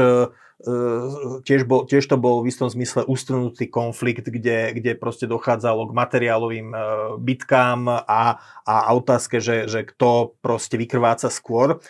[1.42, 5.96] tiež, bol, tiež to bol v istom zmysle ustrnutý konflikt, kde, kde proste dochádzalo k
[5.96, 6.68] materiálovým
[7.18, 11.82] bitkám a, a otázke, že, že kto proste vykrváca skôr.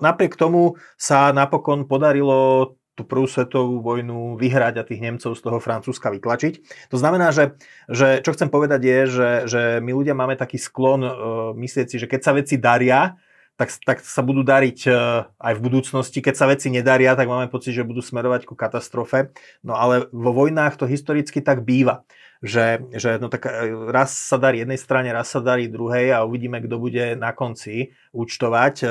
[0.00, 5.58] Napriek tomu sa napokon podarilo tú prvú svetovú vojnu vyhrať a tých Nemcov z toho
[5.58, 6.86] Francúzska vytlačiť.
[6.94, 7.58] To znamená, že,
[7.90, 11.10] že čo chcem povedať je, že, že my ľudia máme taký sklon uh,
[11.58, 13.18] myslieť si, že keď sa veci daria,
[13.54, 16.18] tak, tak sa budú dariť uh, aj v budúcnosti.
[16.18, 19.30] Keď sa veci nedaria, tak máme pocit, že budú smerovať ku katastrofe.
[19.62, 22.02] No ale vo vojnách to historicky tak býva
[22.44, 26.28] že, že no tak e, raz sa darí jednej strane, raz sa darí druhej a
[26.28, 28.74] uvidíme, kto bude na konci účtovať.
[28.84, 28.86] E,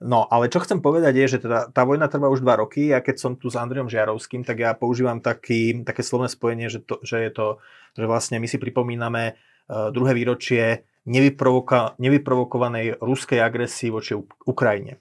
[0.00, 3.04] no, ale čo chcem povedať je, že teda tá vojna trvá už dva roky a
[3.04, 6.96] keď som tu s Andriom Žiarovským, tak ja používam taký, také slovné spojenie, že, to,
[7.04, 7.46] že je to,
[7.92, 14.12] že vlastne my si pripomíname uh, druhé výročie nevyprovokovanej ruskej agresii voči
[14.44, 15.00] Ukrajine.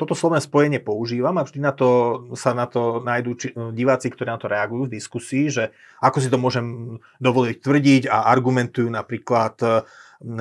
[0.00, 1.88] Toto slovné spojenie používam a vždy na to,
[2.34, 5.64] sa na to nájdú či, diváci, ktorí na to reagujú v diskusii, že
[6.00, 9.84] ako si to môžem dovoliť tvrdiť a argumentujú napríklad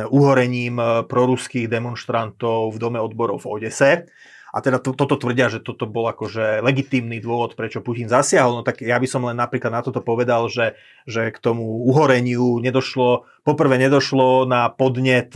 [0.10, 4.08] uhorením e, proruských demonstrantov v Dome odborov v Odese.
[4.54, 8.62] A teda to, toto tvrdia, že toto bol akože legitímny dôvod, prečo Putin zasiahol.
[8.62, 10.78] No tak ja by som len napríklad na toto povedal, že,
[11.10, 15.34] že k tomu uhoreniu nedošlo, poprvé nedošlo na podnet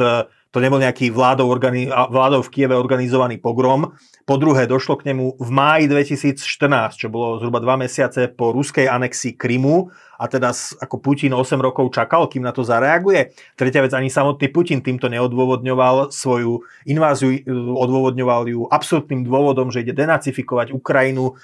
[0.52, 3.94] to nebol nejaký vládou, organi- vládou v Kieve organizovaný pogrom.
[4.28, 8.84] Po druhé, došlo k nemu v máji 2014, čo bolo zhruba dva mesiace po ruskej
[8.84, 9.88] anexii Krymu
[10.20, 10.52] a teda
[10.84, 13.32] ako Putin 8 rokov čakal, kým na to zareaguje.
[13.56, 17.40] Tretia vec, ani samotný Putin týmto neodôvodňoval svoju inváziu,
[17.72, 21.40] odôvodňoval ju absolútnym dôvodom, že ide denacifikovať Ukrajinu.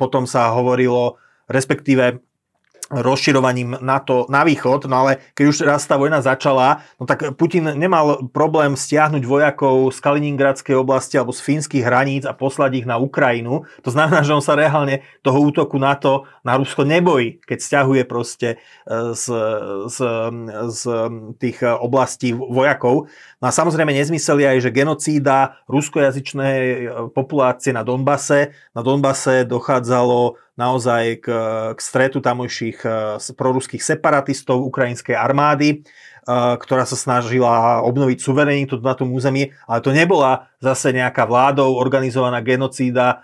[0.00, 1.20] Potom sa hovorilo,
[1.52, 2.24] respektíve
[2.90, 7.74] rozširovaním NATO na východ, no ale keď už raz tá vojna začala, no tak Putin
[7.74, 12.94] nemal problém stiahnuť vojakov z Kaliningradskej oblasti alebo z fínskych hraníc a poslať ich na
[13.02, 13.66] Ukrajinu.
[13.82, 18.48] To znamená, že on sa reálne toho útoku NATO na Rusko nebojí, keď stiahuje proste
[18.54, 18.56] e,
[19.18, 19.24] z,
[19.90, 19.98] z,
[20.70, 20.80] z
[21.42, 23.10] tých oblastí vojakov.
[23.42, 28.54] No a samozrejme nezmysel je aj, že genocída ruskojazyčnej populácie na Donbase.
[28.78, 31.26] Na Donbase dochádzalo naozaj k,
[31.76, 32.88] k stretu tamojších e,
[33.36, 35.76] proruských separatistov ukrajinskej armády, e,
[36.56, 42.40] ktorá sa snažila obnoviť suverenitu na tom území, ale to nebola zase nejaká vládou organizovaná
[42.40, 43.22] genocída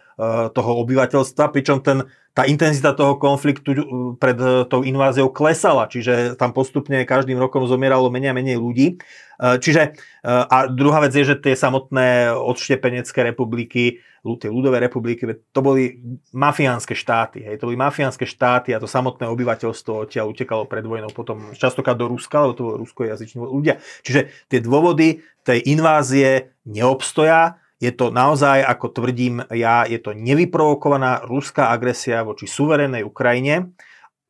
[0.54, 3.74] toho obyvateľstva, pričom ten, tá intenzita toho konfliktu
[4.16, 4.38] pred
[4.70, 9.02] tou inváziou klesala, čiže tam postupne každým rokom zomieralo menej a menej ľudí.
[9.38, 15.98] Čiže a druhá vec je, že tie samotné odštepenecké republiky tej ľudové republiky, to boli
[16.30, 17.42] mafiánske štáty.
[17.42, 21.98] Hej, to boli mafiánske štáty a to samotné obyvateľstvo odtiaľ utekalo pred vojnou potom častokrát
[21.98, 23.82] do Ruska, lebo to bolo ruskojazyční ľudia.
[24.06, 31.26] Čiže tie dôvody tej invázie neobstoja, je to naozaj, ako tvrdím ja, je to nevyprovokovaná
[31.26, 33.74] ruská agresia voči suverénnej Ukrajine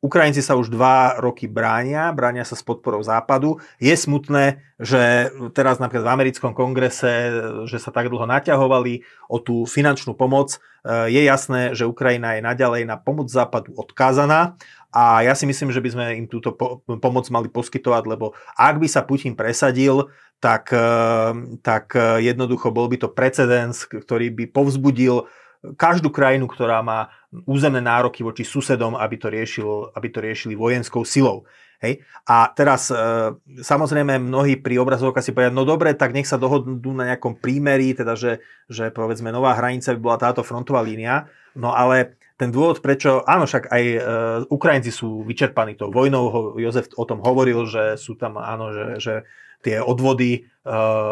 [0.03, 3.63] Ukrajinci sa už dva roky bránia, bránia sa s podporou západu.
[3.79, 7.31] Je smutné, že teraz napríklad v americkom kongrese,
[7.63, 10.59] že sa tak dlho naťahovali o tú finančnú pomoc.
[11.07, 14.59] Je jasné, že Ukrajina je naďalej na pomoc západu odkázaná
[14.91, 16.51] a ja si myslím, že by sme im túto
[16.83, 20.11] pomoc mali poskytovať, lebo ak by sa Putin presadil,
[20.43, 20.75] tak,
[21.63, 25.31] tak jednoducho bol by to precedens, ktorý by povzbudil
[25.79, 27.07] každú krajinu, ktorá má
[27.49, 31.49] územné nároky voči susedom, aby to, riešil, aby to riešili vojenskou silou.
[31.83, 31.99] Hej?
[32.31, 32.95] A teraz e,
[33.59, 37.91] samozrejme mnohí pri obrazovkách si povedia, no dobre, tak nech sa dohodnú na nejakom prímeri,
[37.91, 38.39] teda že,
[38.71, 41.27] že povedzme nová hranica by bola táto frontová línia,
[41.59, 43.99] no ale ten dôvod, prečo, áno, však aj e,
[44.47, 48.85] Ukrajinci sú vyčerpaní tou vojnou, ho, Jozef o tom hovoril, že sú tam, áno, že,
[49.03, 49.13] že
[49.59, 50.41] tie odvody e,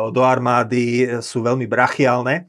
[0.10, 2.48] do armády sú veľmi brachiálne.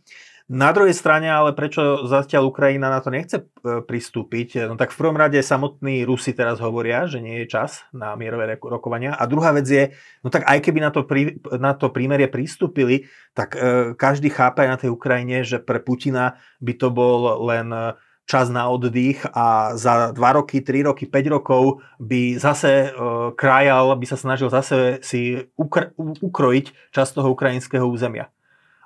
[0.51, 3.45] Na druhej strane, ale prečo zatiaľ Ukrajina na to nechce e,
[3.87, 4.67] pristúpiť?
[4.67, 8.59] No tak v prvom rade samotní Rusi teraz hovoria, že nie je čas na mierové
[8.59, 9.15] rokovania.
[9.15, 9.95] A druhá vec je,
[10.27, 13.07] no tak aj keby na to, prí, na to prímerie pristúpili,
[13.39, 17.71] tak e, každý chápe aj na tej Ukrajine, že pre Putina by to bol len
[17.71, 17.95] e,
[18.27, 22.99] čas na oddych a za 2 roky, 3 roky, 5 rokov by zase e,
[23.39, 28.27] krajal, by sa snažil zase si ukr- ukrojiť časť toho ukrajinského územia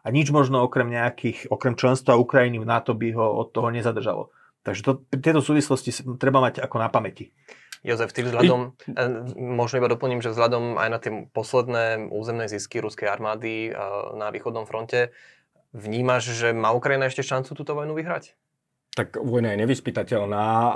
[0.06, 4.30] a nič možno okrem nejakých, okrem členstva Ukrajiny v NATO by ho od toho nezadržalo.
[4.62, 5.90] Takže to, tieto súvislosti
[6.22, 7.34] treba mať ako na pamäti.
[7.82, 9.02] Jozef, ty vzhľadom, e,
[9.34, 13.78] možno iba doplním, že vzhľadom aj na tie posledné územné zisky ruskej armády e,
[14.18, 15.14] na východnom fronte,
[15.74, 18.34] vnímaš, že má Ukrajina ešte šancu túto vojnu vyhrať?
[18.96, 20.72] Tak vojna je nevyspytateľná.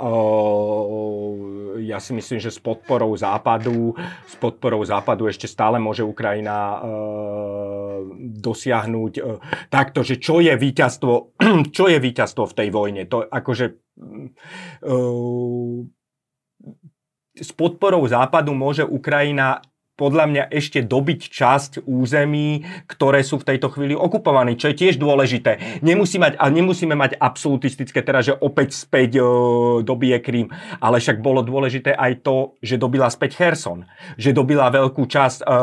[1.81, 3.97] Ja si myslím, že s podporou západu,
[4.29, 6.85] s podporou západu ešte stále môže Ukrajina
[8.41, 9.13] dosiahnuť
[9.69, 11.13] takto, že čo je víťazstvo,
[11.75, 13.01] čo je víťazstvo v tej vojne.
[13.09, 13.65] To akože
[17.31, 19.63] s podporou západu môže Ukrajina
[20.01, 24.97] podľa mňa ešte dobiť časť území, ktoré sú v tejto chvíli okupované, čo je tiež
[24.97, 25.81] dôležité.
[25.85, 29.23] Nemusí mať, a nemusíme mať absolutistické, teda, že opäť späť e,
[29.85, 30.49] dobije Krím,
[30.81, 33.85] ale však bolo dôležité aj to, že dobila späť Herson,
[34.17, 35.55] že dobila veľkú časť e,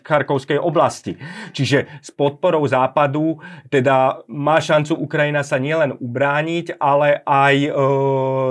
[0.00, 1.20] Charkovskej oblasti.
[1.52, 7.70] Čiže s podporou západu teda má šancu Ukrajina sa nielen ubrániť, ale aj e,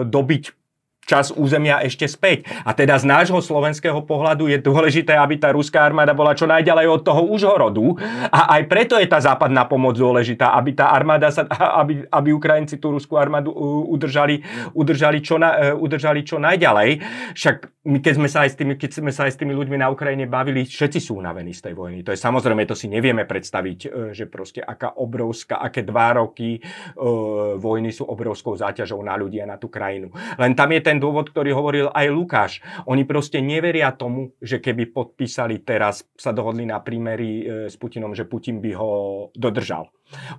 [0.05, 0.62] dobiť
[1.03, 2.47] čas územia ešte späť.
[2.63, 6.85] A teda z nášho slovenského pohľadu je dôležité, aby tá ruská armáda bola čo najďalej
[6.87, 7.85] od toho Užhorodu.
[8.31, 11.47] A aj preto je tá západná pomoc dôležitá, aby tá armáda sa,
[11.81, 13.51] aby, aby Ukrajinci tú ruskú armádu
[13.89, 14.43] udržali,
[14.75, 16.89] udržali, čo, na, e, udržali čo najďalej.
[17.35, 19.75] Však my keď sme, sa aj s tými, keď sme sa aj s tými ľuďmi
[19.83, 21.99] na Ukrajine bavili, všetci sú unavení z tej vojny.
[22.07, 26.63] To je samozrejme, to si nevieme predstaviť, e, že proste aká obrovská, aké dva roky
[26.63, 30.13] uh, vojny sú obrovskou záťažou na ľudí a na tú krajinu.
[30.39, 32.51] Len tam je ten ten dôvod, ktorý hovoril aj Lukáš.
[32.85, 38.13] Oni proste neveria tomu, že keby podpísali teraz, sa dohodli na prímeri e, s Putinom,
[38.13, 38.91] že Putin by ho
[39.33, 39.89] dodržal.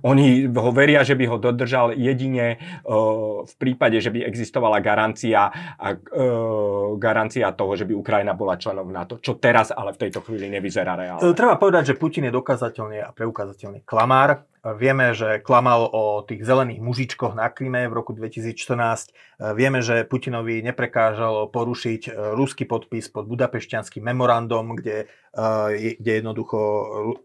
[0.07, 5.50] Oni ho veria, že by ho dodržal jedine uh, v prípade, že by existovala garancia,
[5.74, 10.22] a, uh, garancia toho, že by Ukrajina bola členom NATO, čo teraz ale v tejto
[10.22, 11.27] chvíli nevyzerá reálne.
[11.35, 14.54] Treba povedať, že Putin je dokazateľne a preukazateľne klamár.
[14.64, 19.12] Vieme, že klamal o tých zelených mužičkoch na Kryme v roku 2014.
[19.53, 25.05] Vieme, že Putinovi neprekážalo porušiť e, ruský podpis pod budapešťanským memorandum, kde,
[25.37, 26.57] e, kde jednoducho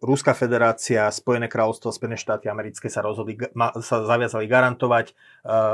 [0.03, 3.39] Ruská federácia, Spojené kráľovstvo, Spojené štáty americké sa, rozhodli,
[3.79, 5.13] sa zaviazali garantovať e,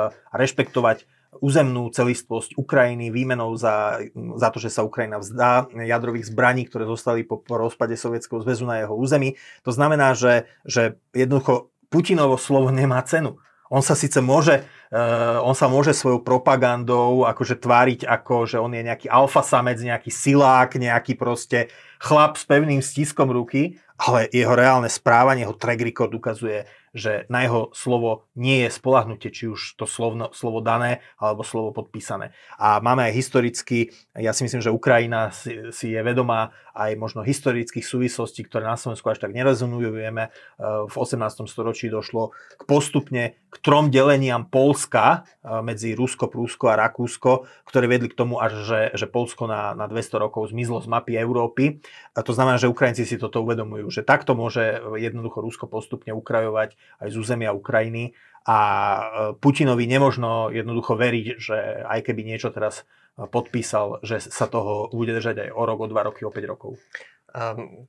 [0.06, 1.10] a rešpektovať
[1.42, 7.28] územnú celistvosť Ukrajiny výmenou za, za to, že sa Ukrajina vzdá jadrových zbraní, ktoré zostali
[7.28, 9.36] po, po rozpade Sovietskeho zväzu na jeho území.
[9.68, 13.40] To znamená, že, že jednoducho Putinovo slovo nemá cenu.
[13.74, 14.62] On sa síce môže,
[14.94, 19.82] uh, on sa môže svojou propagandou akože tváriť ako, že on je nejaký alfa samec,
[19.82, 25.82] nejaký silák, nejaký proste chlap s pevným stiskom ruky, ale jeho reálne správanie, jeho track
[25.82, 31.04] record ukazuje, že na jeho slovo nie je spolahnutie, či už to slovno, slovo dané
[31.20, 32.32] alebo slovo podpísané.
[32.56, 37.24] A máme aj historicky, ja si myslím, že Ukrajina si, si je vedomá aj možno
[37.24, 39.96] historických súvislostí, ktoré na Slovensku až tak nerezonujú.
[39.96, 41.48] Vieme, e, v 18.
[41.48, 47.88] storočí došlo k postupne k trom deleniam Polska e, medzi Rusko, Prúsko a Rakúsko, ktoré
[47.88, 51.80] vedli k tomu až, že, že Polsko na, na 200 rokov zmizlo z mapy Európy.
[52.12, 56.76] A to znamená, že Ukrajinci si toto uvedomujú, že takto môže jednoducho Rusko postupne ukrajovať
[57.02, 59.04] aj z územia Ukrajiny a e,
[59.42, 62.86] Putinovi nemožno jednoducho veriť, že aj keby niečo teraz
[63.18, 66.52] e, podpísal, že sa toho bude držať aj o rok, o dva roky, o 5
[66.52, 66.78] rokov.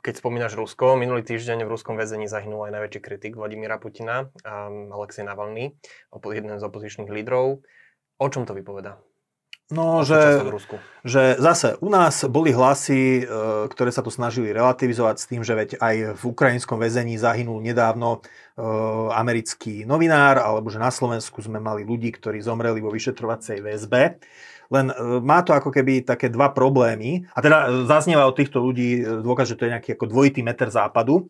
[0.02, 5.22] Keď spomínaš Rusko, minulý týždeň v ruskom väzení zahynul aj najväčší kritik Vladimíra Putina, Alexej
[5.22, 5.70] Navalny,
[6.11, 7.62] jeden z opozičných lídrov.
[8.18, 8.98] O čom to vypoveda?
[9.66, 10.46] No, že,
[11.02, 13.22] že zase u nás boli hlasy, e,
[13.66, 18.22] ktoré sa to snažili relativizovať s tým, že veď aj v ukrajinskom väzení zahynul nedávno
[18.22, 18.62] e,
[19.11, 24.22] americký novinár, alebo že na Slovensku sme mali ľudí, ktorí zomreli vo vyšetrovacej väzbe.
[24.70, 27.26] Len e, má to ako keby také dva problémy.
[27.35, 31.26] A teda zaznieva od týchto ľudí dôkaz, že to je nejaký ako dvojitý meter západu.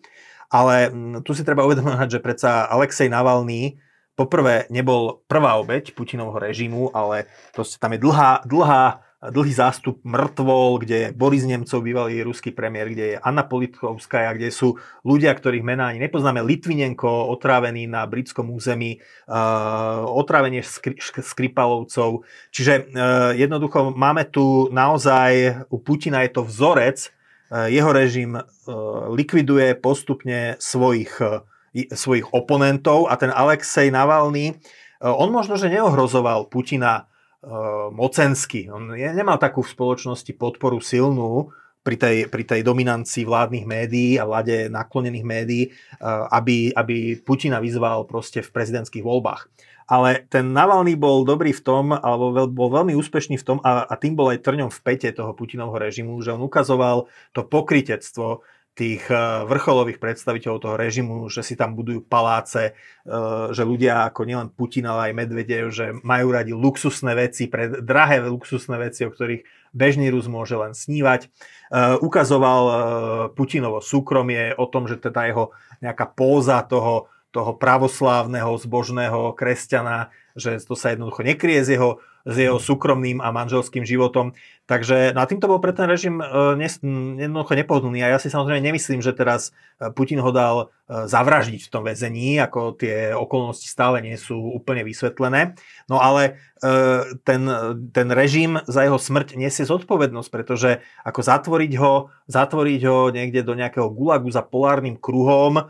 [0.53, 0.93] Ale
[1.25, 3.81] tu si treba uvedomovať, že predsa Alexej Navalny
[4.17, 10.85] poprvé nebol prvá obeď Putinovho režimu, ale proste tam je dlhá, dlhá dlhý zástup mŕtvol,
[10.85, 15.64] kde je Boris Nemcov, bývalý ruský premiér, kde je Anna Politkovská, kde sú ľudia, ktorých
[15.64, 22.29] mená ani nepoznáme, Litvinenko, otrávený na britskom území, uh, otrávenie skri- Skripalovcov.
[22.53, 28.37] Čiže uh, jednoducho máme tu naozaj, u Putina je to vzorec, uh, jeho režim
[29.14, 31.23] likviduje postupne svojich,
[31.93, 38.72] svojich oponentov a ten Alexej Navalny, uh, on možno, že neohrozoval Putina uh, mocensky.
[38.72, 41.53] On nemal takú v spoločnosti podporu silnú
[41.85, 47.61] pri tej, pri tej dominancii vládnych médií a vláde naklonených médií, uh, aby, aby Putina
[47.61, 49.53] vyzval proste v prezidentských voľbách.
[49.87, 53.95] Ale ten Navalny bol dobrý v tom, alebo bol veľmi úspešný v tom a, a
[53.95, 58.43] tým bol aj trňom v pete toho Putinovho režimu, že on ukazoval to pokritectvo,
[58.77, 59.18] tých eh,
[59.49, 63.12] vrcholových predstaviteľov toho režimu, že si tam budujú paláce, eh,
[63.51, 68.20] že ľudia ako nielen Putin, ale aj Medvedev, že majú radi luxusné veci, pre drahé
[68.29, 71.24] luxusné veci, o ktorých bežný Rus môže len snívať.
[71.24, 72.62] Eh, ukazoval
[73.33, 80.61] Putinovo súkromie o tom, že teda jeho nejaká póza toho, toho pravoslávneho, zbožného kresťana, že
[80.61, 84.35] to sa jednoducho nekrie z jeho, s jeho súkromným a manželským životom.
[84.66, 86.27] Takže no a týmto bol pre ten režim e,
[87.22, 91.62] jednoducho nepohodlný a ja si samozrejme nemyslím, že teraz e, Putin ho dal e, zavraždiť
[91.62, 95.55] v tom väzení, ako tie okolnosti stále nie sú úplne vysvetlené.
[95.87, 96.43] No ale
[97.29, 97.45] ten,
[97.93, 103.53] ten režim za jeho smrť nesie zodpovednosť, pretože ako zatvoriť ho, zatvoriť ho niekde do
[103.53, 105.68] nejakého gulagu za polárnym kruhom,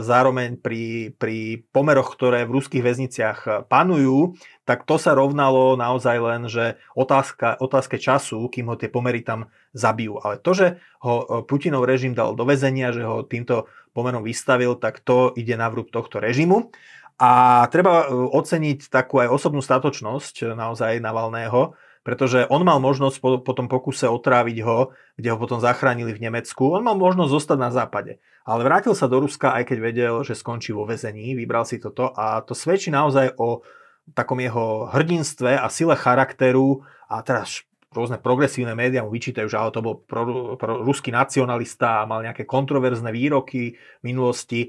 [0.00, 4.32] zároveň pri, pri pomeroch, ktoré v ruských väzniciach panujú,
[4.68, 9.48] tak to sa rovnalo naozaj len, že otázka, otázke času, kým ho tie pomery tam
[9.72, 10.20] zabijú.
[10.20, 10.66] Ale to, že
[11.00, 13.64] ho e, Putinov režim dal do väzenia, že ho týmto
[13.96, 16.68] pomerom vystavil, tak to ide na vrúb tohto režimu.
[17.16, 21.72] A treba e, oceniť takú aj osobnú statočnosť e, naozaj Navalného,
[22.04, 26.28] pretože on mal možnosť po, po tom pokuse otráviť ho, kde ho potom zachránili v
[26.28, 28.20] Nemecku, on mal možnosť zostať na západe.
[28.44, 32.12] Ale vrátil sa do Ruska, aj keď vedel, že skončí vo väzení, vybral si toto
[32.12, 33.64] a to svedčí naozaj o
[34.12, 39.72] takom jeho hrdinstve a sile charakteru a teraz rôzne progresívne médiá mu vyčítajú, že ale
[39.72, 44.60] to bol pro, pro ruský nacionalista a mal nejaké kontroverzné výroky v minulosti.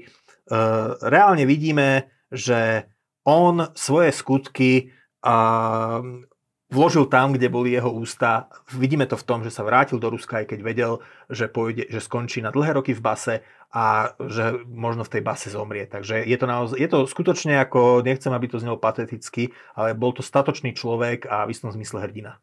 [1.04, 2.88] reálne vidíme, že
[3.28, 4.88] on svoje skutky
[5.20, 5.36] a,
[6.70, 8.48] vložil tam, kde boli jeho ústa.
[8.72, 10.92] Vidíme to v tom, že sa vrátil do Ruska, aj keď vedel,
[11.26, 13.34] že, pôjde, že skončí na dlhé roky v base
[13.70, 15.86] a že možno v tej base zomrie.
[15.86, 20.14] Takže je to, naozaj, je to skutočne ako, nechcem, aby to znelo pateticky, ale bol
[20.14, 22.38] to statočný človek a v istom zmysle hrdina.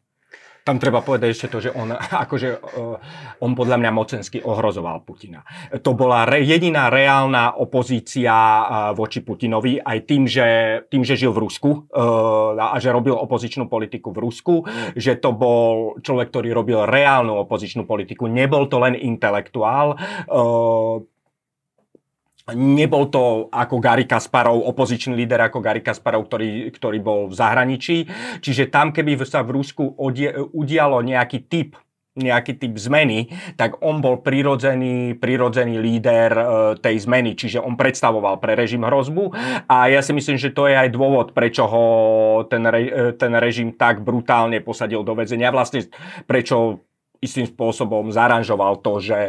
[0.68, 1.96] Tam treba povedať ešte to, že on,
[2.28, 5.40] akože, eh, on podľa mňa mocensky ohrozoval Putina.
[5.72, 11.32] To bola re, jediná reálna opozícia eh, voči Putinovi, aj tým, že, tým, že žil
[11.32, 14.54] v Rusku eh, a že robil opozičnú politiku v Rusku,
[14.92, 18.28] že to bol človek, ktorý robil reálnu opozičnú politiku.
[18.28, 19.96] Nebol to len intelektuál,
[22.56, 28.08] Nebol to ako Gary Kasparov, opozičný líder ako Gary Kasparov, ktorý, ktorý bol v zahraničí.
[28.40, 31.76] Čiže tam, keby sa v Rusku odie, udialo nejaký typ
[32.18, 36.44] nejaký typ zmeny, tak on bol prirodzený, prirodzený líder e,
[36.82, 39.30] tej zmeny, čiže on predstavoval pre režim hrozbu
[39.70, 41.86] a ja si myslím, že to je aj dôvod, prečo ho
[42.50, 45.86] ten, re, e, ten režim tak brutálne posadil do väzenia, vlastne
[46.26, 46.82] prečo
[47.22, 49.20] istým spôsobom zaranžoval to, že,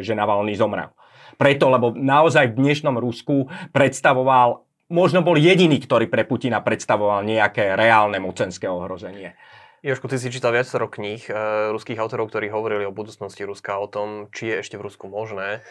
[0.00, 0.92] že Navalny zomrel.
[1.36, 7.76] Preto, lebo naozaj v dnešnom Rusku predstavoval, možno bol jediný, ktorý pre Putina predstavoval nejaké
[7.76, 9.36] reálne mocenské ohrozenie.
[9.84, 11.32] Jožko, ty si čítal viacero kníh e,
[11.70, 15.62] ruských autorov, ktorí hovorili o budúcnosti Ruska, o tom, či je ešte v Rusku možné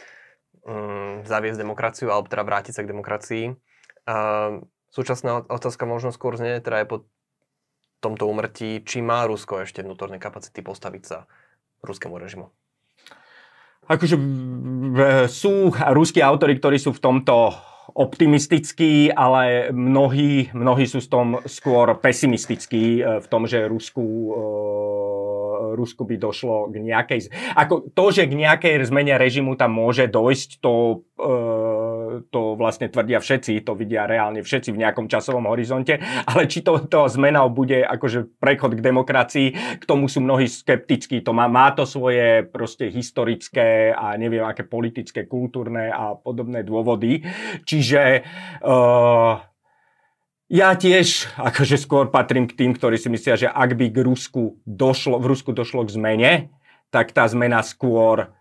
[0.63, 3.43] mm, zaviesť demokraciu, alebo teda vrátiť sa k demokracii.
[3.49, 3.53] E,
[4.93, 6.97] súčasná otázka možno skôr znie, teda je po
[7.99, 11.18] tomto umrtí, či má Rusko ešte vnútorné kapacity postaviť sa
[11.82, 12.53] ruskému režimu.
[13.86, 14.15] Akože
[15.29, 17.53] sú ruskí autory, ktorí sú v tomto
[17.95, 24.38] optimistickí, ale mnohí, mnohí sú v tom skôr pesimistickí e, v tom, že Rusku, e,
[25.79, 27.19] Rusku by došlo k nejakej...
[27.55, 30.95] Ako to, že k nejakej zmene režimu tam môže dojsť, to e,
[32.30, 35.99] to vlastne tvrdia všetci, to vidia reálne všetci v nejakom časovom horizonte,
[36.30, 39.47] ale či to, to zmena bude akože prechod k demokracii,
[39.80, 44.63] k tomu sú mnohí skeptickí, to má, má to svoje proste historické a neviem aké
[44.68, 47.26] politické, kultúrne a podobné dôvody.
[47.66, 48.24] Čiže
[48.61, 49.41] uh,
[50.45, 54.61] ja tiež akože skôr patrím k tým, ktorí si myslia, že ak by k Rusku
[54.70, 56.32] došlo, v Rusku došlo k zmene,
[56.93, 58.34] tak tá zmena skôr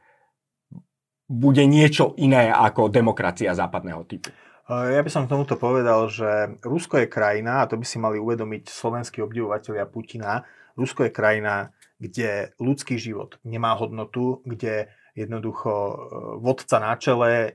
[1.29, 4.29] bude niečo iné ako demokracia západného typu.
[4.69, 8.17] Ja by som k tomuto povedal, že Rusko je krajina, a to by si mali
[8.17, 10.41] uvedomiť slovenskí obdivovateľia Putina,
[10.73, 11.71] Rusko je krajina,
[12.01, 15.95] kde ľudský život nemá hodnotu, kde jednoducho e,
[16.43, 17.51] vodca na čele e,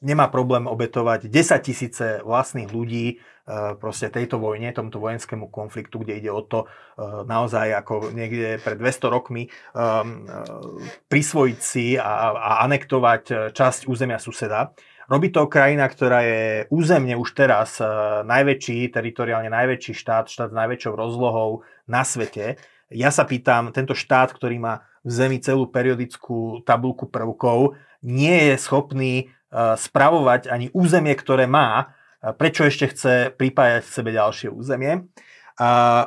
[0.00, 3.14] nemá problém obetovať 10 tisíce vlastných ľudí e,
[3.76, 6.68] proste tejto vojne, tomuto vojenskému konfliktu, kde ide o to
[7.00, 9.48] naozaj ako niekde pred 200 rokmi
[11.08, 14.76] prisvojiť si a, a anektovať časť územia suseda.
[15.10, 17.82] Robí to krajina, ktorá je územne už teraz
[18.22, 22.62] najväčší, teritoriálne najväčší štát, štát s najväčšou rozlohou na svete.
[22.94, 27.74] Ja sa pýtam, tento štát, ktorý má v Zemi celú periodickú tabulku prvkov,
[28.06, 31.94] nie je schopný spravovať ani územie, ktoré má,
[32.38, 35.10] prečo ešte chce pripájať k sebe ďalšie územie.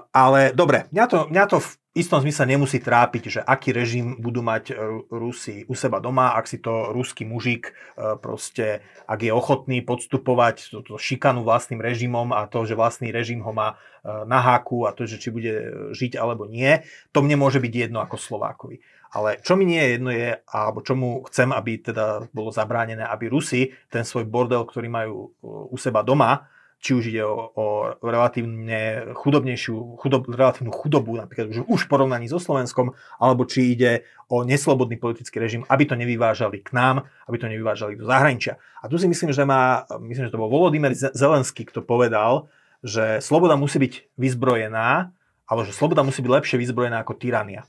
[0.10, 4.42] Ale dobre, mňa to, mňa to v istom zmysle nemusí trápiť, že aký režim budú
[4.42, 4.74] mať
[5.14, 7.70] Rusi u seba doma, ak si to ruský mužik
[8.18, 13.54] proste, ak je ochotný podstupovať túto šikanu vlastným režimom a to, že vlastný režim ho
[13.54, 15.54] má na háku a to, že či bude
[15.94, 16.82] žiť alebo nie,
[17.14, 18.82] to mne môže byť jedno ako Slovákovi.
[19.14, 23.30] Ale čo mi nie je jedno je, alebo čomu chcem, aby teda bolo zabránené, aby
[23.30, 25.38] Rusi ten svoj bordel, ktorý majú
[25.70, 26.50] u seba doma,
[26.84, 27.66] či už ide o, o
[28.04, 32.92] relatívne chudobnejšiu, chudob, relatívnu chudobu, napríklad už, už v porovnaní so Slovenskom,
[33.24, 37.96] alebo či ide o neslobodný politický režim, aby to nevyvážali k nám, aby to nevyvážali
[37.96, 38.60] do zahraničia.
[38.84, 42.52] A tu si myslím, že má, myslím, že to bol Volodymyr Zelenský, kto povedal,
[42.84, 45.08] že sloboda musí byť vyzbrojená,
[45.48, 47.64] ale že sloboda musí byť lepšie vyzbrojená ako tyrania.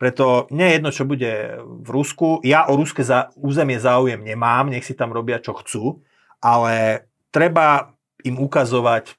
[0.00, 2.40] Preto nie je jedno, čo bude v Rusku.
[2.40, 3.04] Ja o ruské
[3.36, 6.00] územie záujem nemám, nech si tam robia, čo chcú,
[6.40, 7.92] ale treba
[8.24, 9.12] im ukazovať,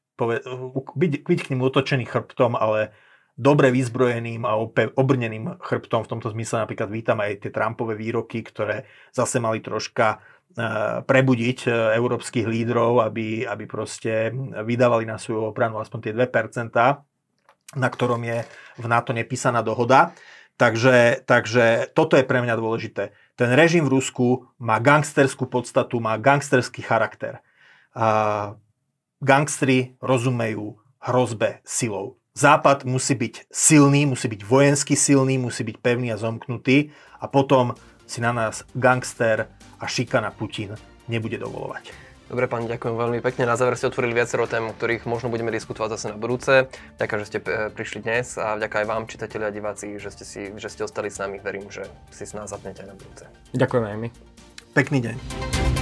[0.97, 2.97] byť, byť k ním otočený chrbtom, ale
[3.37, 4.57] dobre vyzbrojeným a
[4.97, 6.01] obrneným chrbtom.
[6.05, 10.17] V tomto zmysle napríklad vítam aj tie Trumpové výroky, ktoré zase mali troška e,
[11.05, 14.33] prebudiť e, európskych lídrov, aby, aby proste
[14.65, 16.73] vydávali na svoju obranu aspoň tie 2%,
[17.77, 18.45] na ktorom je
[18.81, 20.13] v NATO nepísaná dohoda.
[20.61, 23.17] Takže, takže toto je pre mňa dôležité.
[23.33, 27.41] Ten režim v Rusku má gangsterskú podstatu, má gangsterský charakter.
[27.97, 28.53] A
[29.25, 32.21] gangstri rozumejú hrozbe silou.
[32.37, 37.73] Západ musí byť silný, musí byť vojensky silný, musí byť pevný a zomknutý a potom
[38.05, 39.49] si na nás gangster
[39.81, 40.77] a šikana Putin
[41.09, 42.10] nebude dovolovať.
[42.31, 43.43] Dobre, pán, ďakujem veľmi pekne.
[43.43, 46.71] Na záver ste otvorili viacero tém, o ktorých možno budeme diskutovať zase na budúce.
[46.95, 50.23] Ďakujem, že ste e, prišli dnes a vďaka aj vám, čitatelia a diváci, že ste,
[50.23, 51.43] si, že ste ostali s nami.
[51.43, 53.27] Verím, že si s nás zapnete aj na budúce.
[53.51, 54.09] Ďakujem aj my.
[54.71, 55.80] Pekný deň.